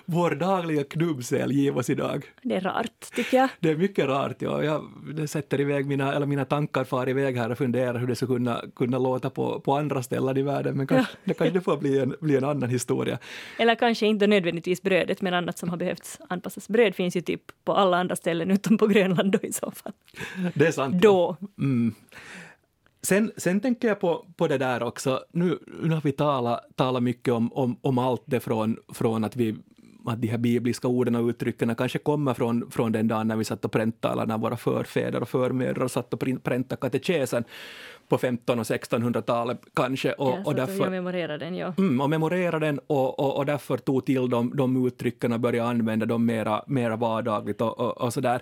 Vår 0.05 0.31
dagliga 0.31 0.83
knubbsel 0.83 1.51
giv 1.51 1.77
oss 1.77 1.89
idag. 1.89 2.25
Det 2.41 2.55
är 2.55 2.61
rart, 2.61 3.11
tycker 3.15 3.37
jag. 3.37 3.49
Det 3.59 3.69
är 3.69 3.75
mycket 3.75 4.05
rart, 4.05 4.41
ja. 4.41 4.63
Jag 4.63 5.29
sätter 5.29 5.61
iväg 5.61 5.85
mina, 5.85 6.13
eller 6.13 6.25
mina 6.25 6.45
tankar 6.45 6.83
far 6.83 7.09
iväg 7.09 7.37
här 7.37 7.51
och 7.51 7.57
funderar 7.57 7.99
hur 7.99 8.07
det 8.07 8.15
ska 8.15 8.27
kunna, 8.27 8.61
kunna 8.75 8.97
låta 8.97 9.29
på, 9.29 9.59
på 9.59 9.73
andra 9.73 10.03
ställen 10.03 10.37
i 10.37 10.41
världen, 10.41 10.77
men 10.77 10.87
kanske, 10.87 11.11
ja. 11.13 11.19
det 11.23 11.33
kanske 11.33 11.61
får 11.61 11.77
bli 11.77 11.99
en, 11.99 12.15
bli 12.21 12.37
en 12.37 12.43
annan 12.43 12.69
historia. 12.69 13.17
Eller 13.59 13.75
kanske 13.75 14.05
inte 14.05 14.27
nödvändigtvis 14.27 14.81
brödet, 14.81 15.21
men 15.21 15.33
annat 15.33 15.57
som 15.57 15.69
har 15.69 15.77
behövts 15.77 16.19
anpassas. 16.29 16.67
Bröd 16.67 16.95
finns 16.95 17.15
ju 17.15 17.21
typ 17.21 17.41
på 17.63 17.73
alla 17.73 17.97
andra 17.97 18.15
ställen 18.15 18.51
utom 18.51 18.77
på 18.77 18.87
Grönland 18.87 19.31
då 19.31 19.39
i 19.41 19.51
så 19.51 19.71
fall. 19.71 19.93
Det 20.53 20.67
är 20.67 20.71
sant. 20.71 21.01
Då. 21.01 21.10
Mm. 21.57 21.93
Sen, 23.03 23.31
sen 23.37 23.59
tänker 23.59 23.87
jag 23.87 23.99
på, 23.99 24.25
på 24.37 24.47
det 24.47 24.57
där 24.57 24.83
också, 24.83 25.23
nu, 25.31 25.59
nu 25.83 25.93
har 25.93 26.01
vi 26.01 26.11
talat, 26.11 26.61
talat 26.75 27.03
mycket 27.03 27.33
om, 27.33 27.53
om, 27.53 27.77
om 27.81 27.97
allt 27.97 28.23
det 28.25 28.39
från, 28.39 28.77
från 28.93 29.23
att 29.23 29.35
vi 29.35 29.55
att 30.05 30.21
de 30.21 30.27
här 30.27 30.37
bibliska 30.37 30.87
orden 30.87 31.15
och 31.15 31.27
uttrycken 31.27 31.75
kanske 31.75 31.99
kommer 31.99 32.33
från, 32.33 32.71
från 32.71 32.91
den 32.91 33.07
dagen 33.07 33.27
när 33.27 33.35
vi 33.35 33.43
satt 33.43 33.65
och 33.65 33.71
präntade, 33.71 34.13
eller 34.13 34.25
när 34.25 34.37
våra 34.37 34.57
förfäder 34.57 35.21
och 35.21 35.29
förmödrar 35.29 35.87
satt 35.87 36.13
och 36.13 36.19
präntade 36.19 36.75
katekesen 36.81 37.43
på 38.07 38.15
1500 38.15 38.61
och 38.61 38.65
1600-talet 38.65 39.61
kanske. 39.73 40.13
Och, 40.13 40.29
ja, 40.29 40.43
och 40.45 40.55
därför, 40.55 40.83
jag 40.83 40.91
memorerar 40.91 41.37
den, 41.37 41.55
ja. 41.55 41.73
Mm, 41.77 42.01
och 42.01 42.09
memorerar 42.09 42.59
den 42.59 42.79
och, 42.87 43.19
och, 43.19 43.37
och 43.37 43.45
därför 43.45 43.77
tog 43.77 44.05
till 44.05 44.29
de, 44.29 44.55
de 44.55 44.87
uttrycken 44.87 45.33
och 45.33 45.39
började 45.39 45.69
använda 45.69 46.05
dem 46.05 46.25
mera, 46.25 46.63
mera 46.67 46.95
vardagligt 46.95 47.61
och, 47.61 47.79
och, 47.79 48.01
och 48.01 48.13
sådär. 48.13 48.41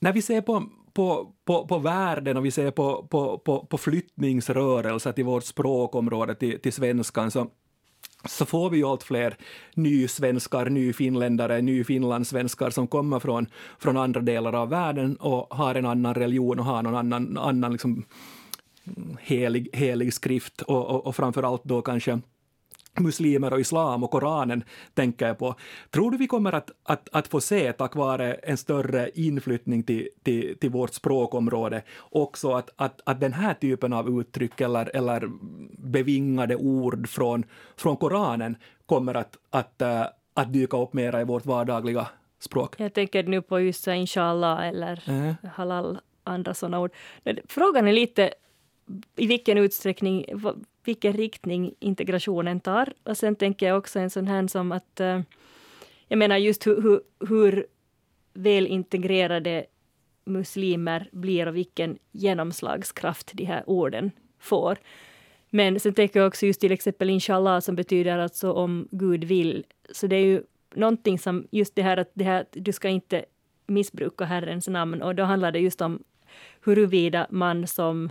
När 0.00 0.12
vi 0.12 0.22
ser 0.22 0.40
på 0.40 0.64
på, 0.92 1.32
på, 1.44 1.66
på 1.66 1.78
världen 1.78 2.36
och 2.36 2.44
vi 2.44 2.50
ser 2.50 2.70
på, 2.70 3.06
på, 3.10 3.38
på, 3.38 3.66
på 3.66 3.78
flyttningsrörelser 3.78 5.12
till 5.12 5.24
vårt 5.24 5.44
språkområde, 5.44 6.34
till, 6.34 6.60
till 6.60 6.72
svenskan, 6.72 7.30
så 7.30 7.50
så 8.24 8.46
får 8.46 8.70
vi 8.70 8.76
ju 8.76 8.84
allt 8.84 9.02
fler 9.02 9.36
nysvenskar, 9.74 10.70
nyfinländare, 10.70 11.62
nyfinlandssvenskar 11.62 12.70
som 12.70 12.86
kommer 12.86 13.20
från, 13.20 13.46
från 13.78 13.96
andra 13.96 14.20
delar 14.20 14.52
av 14.52 14.68
världen 14.68 15.16
och 15.16 15.54
har 15.54 15.74
en 15.74 15.86
annan 15.86 16.14
religion 16.14 16.58
och 16.58 16.64
har 16.64 16.82
någon 16.82 16.94
annan, 16.94 17.38
annan 17.38 17.72
liksom 17.72 18.04
helig, 19.20 19.68
helig 19.72 20.14
skrift 20.14 20.62
och, 20.62 20.86
och, 20.86 21.06
och 21.06 21.16
framför 21.16 21.42
allt 21.42 21.64
då 21.64 21.82
kanske 21.82 22.20
muslimer 22.98 23.52
och 23.52 23.60
islam 23.60 24.04
och 24.04 24.10
Koranen 24.10 24.64
tänker 24.94 25.26
jag 25.26 25.38
på. 25.38 25.54
Tror 25.90 26.10
du 26.10 26.16
vi 26.16 26.26
kommer 26.26 26.52
att, 26.52 26.70
att, 26.82 27.08
att 27.12 27.28
få 27.28 27.40
se, 27.40 27.72
tack 27.72 27.96
vare 27.96 28.34
en 28.34 28.56
större 28.56 29.10
inflyttning 29.14 29.82
till, 29.82 30.08
till, 30.22 30.56
till 30.60 30.70
vårt 30.70 30.94
språkområde, 30.94 31.82
också 31.98 32.52
att, 32.52 32.70
att, 32.76 33.00
att 33.04 33.20
den 33.20 33.32
här 33.32 33.54
typen 33.54 33.92
av 33.92 34.20
uttryck 34.20 34.60
eller, 34.60 34.96
eller 34.96 35.30
bevingade 35.78 36.56
ord 36.56 37.08
från, 37.08 37.44
från 37.76 37.96
Koranen 37.96 38.56
kommer 38.86 39.14
att, 39.14 39.36
att, 39.50 39.82
äh, 39.82 40.04
att 40.34 40.52
dyka 40.52 40.76
upp 40.76 40.92
mera 40.92 41.20
i 41.20 41.24
vårt 41.24 41.46
vardagliga 41.46 42.06
språk? 42.38 42.74
Jag 42.78 42.94
tänker 42.94 43.22
nu 43.22 43.42
på 43.42 43.60
just 43.60 43.86
inshallah 43.86 44.68
eller 44.68 45.02
äh. 45.06 45.50
halal, 45.50 46.00
andra 46.24 46.54
sådana 46.54 46.80
ord. 46.80 46.90
Frågan 47.48 47.88
är 47.88 47.92
lite 47.92 48.34
i 49.16 49.26
vilken 49.26 49.58
utsträckning 49.58 50.24
vilken 50.84 51.12
riktning 51.12 51.74
integrationen 51.78 52.60
tar. 52.60 52.92
Och 53.02 53.16
sen 53.16 53.36
tänker 53.36 53.66
jag 53.66 53.78
också 53.78 53.98
en 53.98 54.10
sån 54.10 54.26
här 54.26 54.46
som 54.46 54.72
att, 54.72 55.00
eh, 55.00 55.20
jag 56.08 56.18
menar 56.18 56.36
just 56.36 56.66
hur, 56.66 56.82
hur, 56.82 57.00
hur 57.28 57.66
väl 58.32 58.66
integrerade 58.66 59.66
muslimer 60.24 61.08
blir 61.12 61.48
och 61.48 61.56
vilken 61.56 61.98
genomslagskraft 62.12 63.30
de 63.34 63.44
här 63.44 63.62
orden 63.66 64.10
får. 64.38 64.78
Men 65.50 65.80
sen 65.80 65.94
tänker 65.94 66.20
jag 66.20 66.26
också 66.26 66.46
just 66.46 66.60
till 66.60 66.72
exempel 66.72 67.10
inshallah 67.10 67.60
som 67.60 67.76
betyder 67.76 68.18
alltså 68.18 68.52
om 68.52 68.88
Gud 68.90 69.24
vill. 69.24 69.64
Så 69.92 70.06
det 70.06 70.16
är 70.16 70.24
ju 70.24 70.42
någonting 70.74 71.18
som 71.18 71.46
just 71.50 71.74
det 71.74 71.82
här 71.82 71.96
att, 71.96 72.10
det 72.14 72.24
här, 72.24 72.44
du 72.52 72.72
ska 72.72 72.88
inte 72.88 73.24
missbruka 73.66 74.24
Herrens 74.24 74.68
namn 74.68 75.02
och 75.02 75.14
då 75.14 75.22
handlar 75.22 75.52
det 75.52 75.58
just 75.58 75.80
om 75.80 76.02
huruvida 76.64 77.26
man 77.30 77.66
som 77.66 78.10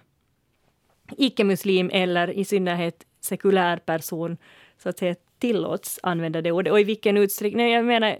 icke-muslim 1.18 1.90
eller 1.94 2.30
i 2.30 2.46
synnerhet 2.46 3.06
sekulär 3.22 3.78
person 3.78 4.38
så 4.78 4.90
att 4.90 5.00
säga 5.00 5.16
tillåts 5.40 6.00
använda 6.04 6.42
det 6.42 6.52
ordet. 6.52 6.74
Och 6.74 6.80
i 6.80 6.84
vilken 6.84 7.18
utsträckning, 7.18 7.72
jag 7.72 7.86
menar 7.86 8.18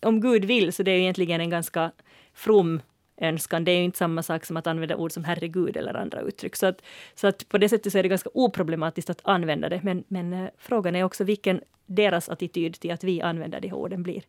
om 0.00 0.20
Gud 0.20 0.44
vill 0.44 0.72
så 0.72 0.82
det 0.82 0.90
är 0.90 0.98
egentligen 0.98 1.40
en 1.40 1.50
ganska 1.50 1.92
from 2.34 2.80
önskan. 3.20 3.64
Det 3.64 3.72
är 3.72 3.76
ju 3.76 3.84
inte 3.84 3.98
samma 3.98 4.22
sak 4.22 4.44
som 4.44 4.56
att 4.56 4.66
använda 4.66 4.96
ord 4.96 5.12
som 5.12 5.24
herregud 5.24 5.76
eller 5.76 5.94
andra 5.94 6.20
uttryck. 6.20 6.56
Så 6.56 6.66
att, 6.66 6.82
så 7.14 7.26
att 7.26 7.48
på 7.48 7.58
det 7.58 7.68
sättet 7.68 7.92
så 7.92 7.98
är 7.98 8.02
det 8.02 8.08
ganska 8.08 8.30
oproblematiskt 8.34 9.10
att 9.10 9.20
använda 9.24 9.68
det. 9.68 9.80
Men, 9.82 10.04
men 10.08 10.32
eh, 10.32 10.48
frågan 10.58 10.96
är 10.96 11.04
också 11.04 11.24
vilken 11.24 11.60
deras 11.86 12.28
attityd 12.28 12.74
till 12.74 12.90
att 12.90 13.04
vi 13.04 13.20
använder 13.20 13.60
de 13.60 13.68
här 13.68 13.76
orden 13.76 14.02
blir. 14.02 14.22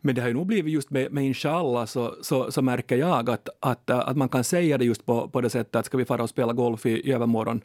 Men 0.00 0.14
det 0.14 0.20
har 0.20 0.28
ju 0.28 0.34
nog 0.34 0.46
blivit 0.46 0.72
just 0.74 0.90
med, 0.90 1.12
med 1.12 1.24
inshallah 1.24 1.84
så, 1.86 2.14
så, 2.22 2.52
så, 2.52 2.62
märker 2.62 2.96
jag 2.96 3.30
att, 3.30 3.48
att, 3.60 3.90
att 3.90 4.16
man 4.16 4.28
kan 4.28 4.44
säga 4.44 4.78
det 4.78 4.84
just 4.84 5.06
på, 5.06 5.28
på 5.28 5.40
det 5.40 5.50
sättet 5.50 5.76
att 5.76 5.86
ska 5.86 5.96
vi 5.96 6.04
fara 6.04 6.22
och 6.22 6.28
spela 6.30 6.52
golf 6.52 6.86
i, 6.86 6.90
i 6.90 7.12
övermorgon 7.12 7.60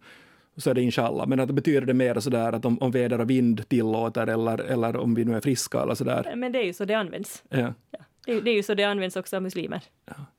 så 0.57 0.69
är 0.69 0.73
det 0.73 0.81
inshallah. 0.81 1.27
Men 1.27 1.39
att 1.39 1.47
det 1.47 1.53
betyder 1.53 1.81
det 1.81 1.93
mer 1.93 2.19
sådär 2.19 2.53
att 2.53 2.65
om, 2.65 2.77
om 2.81 2.91
väder 2.91 3.21
och 3.21 3.29
vind 3.29 3.69
tillåter 3.69 4.27
eller, 4.27 4.57
eller 4.57 4.95
om 4.97 5.13
vi 5.15 5.25
nu 5.25 5.35
är 5.35 5.41
friska 5.41 5.81
eller 5.81 5.95
sådär. 5.95 6.33
Men 6.35 6.51
det 6.51 6.59
är 6.59 6.63
ju 6.65 6.73
så 6.73 6.85
det 6.85 6.93
används. 6.93 7.43
Ja. 7.49 7.73
Ja. 7.91 7.99
Det, 8.25 8.31
är- 8.31 8.41
det 8.41 8.51
är 8.51 8.55
ju 8.55 8.63
så 8.63 8.73
det 8.73 8.83
används 8.83 9.15
också 9.15 9.35
av 9.35 9.41
muslimer. 9.43 9.83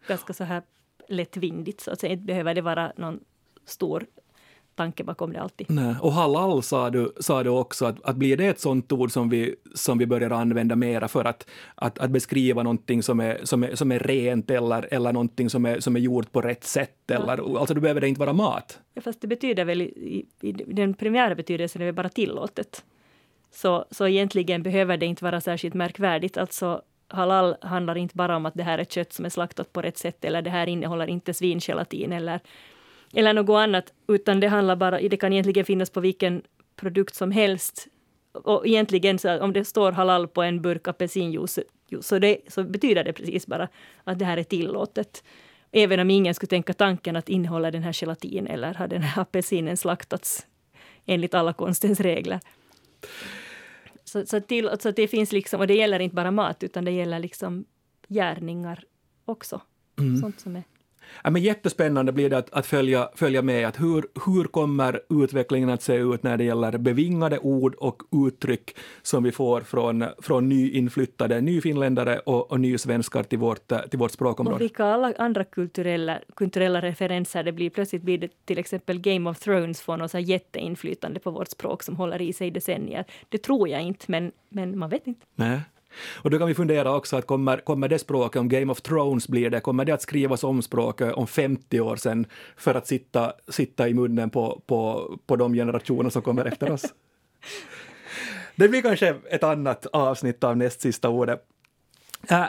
Ganska 0.08 0.32
så 0.32 0.44
här 0.44 0.62
lättvindigt 1.08 1.80
så 1.80 1.90
att 1.90 2.00
säga. 2.00 2.12
Inte 2.12 2.24
behöver 2.24 2.54
det 2.54 2.60
vara 2.60 2.92
någon 2.96 3.20
stor 3.64 4.06
tanke 4.74 5.04
bakom 5.04 5.32
det 5.32 5.40
alltid. 5.40 5.70
Nej. 5.70 5.94
Och 6.00 6.12
halal 6.12 6.62
sa 6.62 6.90
du, 6.90 7.12
sa 7.20 7.42
du 7.42 7.50
också, 7.50 7.86
att, 7.86 8.04
att 8.04 8.16
blir 8.16 8.36
det 8.36 8.46
ett 8.46 8.60
sånt 8.60 8.92
ord 8.92 9.12
som 9.12 9.28
vi, 9.28 9.54
som 9.74 9.98
vi 9.98 10.06
börjar 10.06 10.30
använda 10.30 10.76
mera 10.76 11.08
för 11.08 11.24
att, 11.24 11.46
att, 11.74 11.98
att 11.98 12.10
beskriva 12.10 12.62
någonting 12.62 13.02
som 13.02 13.20
är, 13.20 13.40
som 13.42 13.64
är, 13.64 13.74
som 13.74 13.92
är 13.92 13.98
rent 13.98 14.50
eller, 14.50 14.94
eller 14.94 15.12
någonting 15.12 15.50
som 15.50 15.66
är, 15.66 15.80
som 15.80 15.96
är 15.96 16.00
gjort 16.00 16.32
på 16.32 16.40
rätt 16.40 16.64
sätt? 16.64 17.10
Eller, 17.10 17.58
alltså, 17.58 17.74
då 17.74 17.80
behöver 17.80 18.00
det 18.00 18.08
inte 18.08 18.20
vara 18.20 18.32
mat. 18.32 18.78
Ja, 18.94 19.02
fast 19.02 19.20
det 19.20 19.26
betyder 19.26 19.64
väl 19.64 19.82
i, 19.82 20.26
i, 20.40 20.52
den 20.52 20.94
primära 20.94 21.34
betydelsen 21.34 21.82
är 21.82 21.86
det 21.86 21.92
bara 21.92 22.08
tillåtet. 22.08 22.84
Så, 23.50 23.84
så 23.90 24.08
egentligen 24.08 24.62
behöver 24.62 24.96
det 24.96 25.06
inte 25.06 25.24
vara 25.24 25.40
särskilt 25.40 25.74
märkvärdigt. 25.74 26.36
Alltså 26.36 26.82
halal 27.08 27.56
handlar 27.60 27.96
inte 27.98 28.16
bara 28.16 28.36
om 28.36 28.46
att 28.46 28.54
det 28.54 28.62
här 28.62 28.78
är 28.78 28.84
kött 28.84 29.12
som 29.12 29.24
är 29.24 29.28
slaktat 29.28 29.72
på 29.72 29.82
rätt 29.82 29.98
sätt 29.98 30.24
eller 30.24 30.42
det 30.42 30.50
här 30.50 30.66
innehåller 30.66 31.06
inte 31.06 31.34
svinkelatin 31.34 32.12
eller, 32.12 32.40
eller 33.12 33.34
något 33.34 33.62
annat, 33.62 33.92
utan 34.08 34.40
det 34.40 34.48
handlar 34.48 34.76
bara, 34.76 35.00
det 35.00 35.16
kan 35.16 35.32
egentligen 35.32 35.64
finnas 35.64 35.90
på 35.90 36.00
vilken 36.00 36.42
produkt 36.76 37.14
som 37.14 37.30
helst. 37.30 37.88
Och 38.32 38.66
egentligen 38.66 39.18
så 39.18 39.40
om 39.40 39.52
det 39.52 39.64
står 39.64 39.92
halal 39.92 40.28
på 40.28 40.42
en 40.42 40.62
burk 40.62 40.88
apelsinjuice 40.88 41.58
så, 42.00 42.18
det, 42.18 42.38
så 42.48 42.64
betyder 42.64 43.04
det 43.04 43.12
precis 43.12 43.46
bara 43.46 43.68
att 44.04 44.18
det 44.18 44.24
här 44.24 44.36
är 44.36 44.42
tillåtet. 44.42 45.24
Även 45.72 46.00
om 46.00 46.10
ingen 46.10 46.34
skulle 46.34 46.48
tänka 46.48 46.72
tanken 46.72 47.16
att 47.16 47.28
innehålla 47.28 47.70
den 47.70 47.82
här 47.82 47.92
gelatin 47.92 48.46
eller 48.46 48.74
har 48.74 48.88
den 48.88 49.02
här 49.02 49.22
apelsinen 49.22 49.76
slaktats 49.76 50.46
enligt 51.06 51.34
alla 51.34 51.52
konstens 51.52 52.00
regler. 52.00 52.40
Så, 54.04 54.26
så, 54.26 54.40
till, 54.40 54.70
så 54.80 54.90
det 54.90 55.08
finns 55.08 55.32
liksom, 55.32 55.60
och 55.60 55.66
det 55.66 55.74
gäller 55.74 56.00
inte 56.00 56.16
bara 56.16 56.30
mat 56.30 56.62
utan 56.62 56.84
det 56.84 56.90
gäller 56.90 57.18
liksom 57.18 57.64
gärningar 58.08 58.84
också. 59.24 59.60
Sånt 60.20 60.40
som 60.40 60.56
är 60.56 60.62
Ja, 61.24 61.30
men 61.30 61.42
jättespännande 61.42 62.12
blir 62.12 62.30
det 62.30 62.38
att, 62.38 62.52
att 62.52 62.66
följa, 62.66 63.08
följa 63.14 63.42
med. 63.42 63.68
Att 63.68 63.80
hur, 63.80 64.04
hur 64.26 64.44
kommer 64.44 65.00
utvecklingen 65.22 65.70
att 65.70 65.82
se 65.82 65.94
ut 65.96 66.22
när 66.22 66.36
det 66.36 66.44
gäller 66.44 66.78
bevingade 66.78 67.38
ord 67.38 67.74
och 67.74 68.02
uttryck 68.26 68.76
som 69.02 69.22
vi 69.22 69.32
får 69.32 69.60
från, 69.60 70.04
från 70.18 70.48
nyinflyttade 70.48 71.40
nyfinländare 71.40 72.18
och, 72.18 72.52
och 72.52 72.60
nysvenskar 72.60 73.22
till 73.22 73.38
vårt, 73.38 73.68
till 73.90 73.98
vårt 73.98 74.10
Och 74.10 74.10
språkområde? 74.10 74.58
vilka 74.58 74.84
alla 74.84 75.12
andra 75.18 75.44
kulturella, 75.44 76.18
kulturella 76.36 76.80
referenser 76.80 77.42
det 77.42 77.52
blir. 77.52 77.70
Plötsligt 77.70 78.02
blir 78.02 78.18
det 78.18 78.28
till 78.44 78.58
exempel 78.58 78.98
Game 79.00 79.30
of 79.30 79.38
Thrones 79.38 79.80
får 79.80 79.96
något 79.96 80.14
jätteinflytande 80.14 81.20
på 81.20 81.30
vårt 81.30 81.48
språk 81.48 81.82
som 81.82 81.96
håller 81.96 82.22
i 82.22 82.32
sig 82.32 82.46
i 82.46 82.50
decennier. 82.50 83.04
Det 83.28 83.38
tror 83.38 83.68
jag 83.68 83.82
inte, 83.82 84.04
men, 84.08 84.32
men 84.48 84.78
man 84.78 84.90
vet 84.90 85.06
inte. 85.06 85.26
Nej. 85.34 85.60
Och 86.22 86.30
då 86.30 86.38
kan 86.38 86.48
vi 86.48 86.54
fundera 86.54 86.96
också 86.96 87.16
att 87.16 87.26
kommer, 87.26 87.56
kommer 87.56 87.88
det 87.88 87.98
språket, 87.98 88.40
om 88.40 88.48
Game 88.48 88.72
of 88.72 88.82
Thrones 88.82 89.28
blir 89.28 89.50
det, 89.50 89.60
kommer 89.60 89.84
det 89.84 89.92
att 89.92 90.02
skrivas 90.02 90.44
om 90.44 90.62
språket 90.62 91.12
om 91.14 91.26
50 91.26 91.80
år 91.80 91.96
sen 91.96 92.26
för 92.56 92.74
att 92.74 92.86
sitta, 92.86 93.32
sitta 93.48 93.88
i 93.88 93.94
munnen 93.94 94.30
på, 94.30 94.62
på, 94.66 95.10
på 95.26 95.36
de 95.36 95.54
generationer 95.54 96.10
som 96.10 96.22
kommer 96.22 96.44
efter 96.44 96.72
oss? 96.72 96.84
Det 98.56 98.68
blir 98.68 98.82
kanske 98.82 99.16
ett 99.30 99.42
annat 99.42 99.86
avsnitt 99.92 100.44
av 100.44 100.56
näst 100.56 100.80
sista 100.80 101.08
ordet. 101.08 101.46
Äh, 102.30 102.44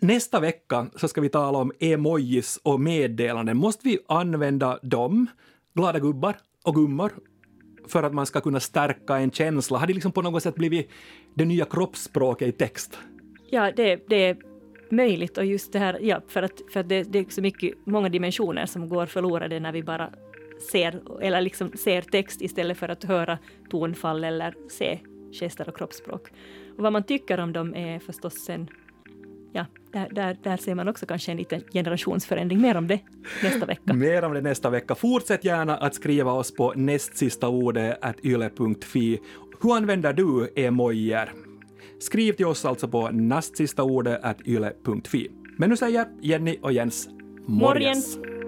nästa 0.00 0.40
vecka 0.40 0.86
så 0.96 1.08
ska 1.08 1.20
vi 1.20 1.28
tala 1.28 1.58
om 1.58 1.72
emojis 1.80 2.60
och 2.62 2.80
meddelanden. 2.80 3.56
Måste 3.56 3.88
vi 3.88 3.98
använda 4.08 4.78
dem, 4.82 5.26
glada 5.74 5.98
gubbar 5.98 6.36
och 6.64 6.74
gummor, 6.74 7.12
för 7.90 8.02
att 8.02 8.14
man 8.14 8.26
ska 8.26 8.40
kunna 8.40 8.60
stärka 8.60 9.16
en 9.16 9.30
känsla? 9.30 9.78
Har 9.78 9.86
det 9.86 9.92
liksom 9.92 10.12
på 10.12 10.22
något 10.22 10.42
sätt 10.42 10.54
blivit 10.54 10.90
det 11.34 11.44
nya 11.44 11.64
kroppsspråket 11.64 12.48
i 12.48 12.52
text? 12.52 12.98
Ja, 13.50 13.72
det, 13.76 14.08
det 14.08 14.16
är 14.16 14.36
möjligt 14.90 15.38
och 15.38 15.44
just 15.44 15.72
det 15.72 15.78
här, 15.78 15.98
ja, 16.02 16.20
för 16.28 16.42
att, 16.42 16.60
för 16.72 16.80
att 16.80 16.88
det, 16.88 17.02
det 17.02 17.18
är 17.18 17.26
så 17.28 17.42
mycket, 17.42 17.74
många 17.84 18.08
dimensioner 18.08 18.66
som 18.66 18.88
går 18.88 19.06
förlorade 19.06 19.60
när 19.60 19.72
vi 19.72 19.82
bara 19.82 20.10
ser, 20.72 21.02
eller 21.22 21.40
liksom 21.40 21.72
ser 21.72 22.02
text 22.02 22.42
istället 22.42 22.78
för 22.78 22.88
att 22.88 23.04
höra 23.04 23.38
tonfall 23.70 24.24
eller 24.24 24.54
se 24.70 24.98
gester 25.32 25.68
och 25.68 25.76
kroppsspråk. 25.76 26.28
Och 26.76 26.82
vad 26.82 26.92
man 26.92 27.02
tycker 27.02 27.40
om 27.40 27.52
dem 27.52 27.74
är 27.74 27.98
förstås 27.98 28.44
sen, 28.44 28.68
ja, 29.52 29.66
där, 29.92 30.08
där, 30.10 30.36
där 30.42 30.56
ser 30.56 30.74
man 30.74 30.88
också 30.88 31.06
kanske 31.06 31.30
en 31.30 31.36
liten 31.36 31.62
generationsförändring. 31.72 32.60
Mer 32.60 32.76
om 32.76 32.86
det 32.86 33.00
nästa 33.42 33.66
vecka. 33.66 33.92
Mer 33.92 34.24
om 34.24 34.34
det 34.34 34.40
nästa 34.40 34.70
vecka. 34.70 34.94
Fortsätt 34.94 35.44
gärna 35.44 35.76
att 35.76 35.94
skriva 35.94 36.32
oss 36.32 36.54
på 36.54 36.72
nästsistaordet.yle.fi. 36.76 39.20
Hur 39.62 39.76
använder 39.76 40.12
du 40.12 40.52
emojier? 40.56 41.32
Skriv 41.98 42.32
till 42.32 42.46
oss 42.46 42.64
alltså 42.64 42.88
på 42.88 43.10
nastsistaordet.yle.fi. 43.10 45.28
Men 45.56 45.70
nu 45.70 45.76
säger 45.76 46.06
Jenny 46.20 46.58
och 46.62 46.72
Jens 46.72 47.08
morgens. 47.46 48.16
Morgens! 48.16 48.39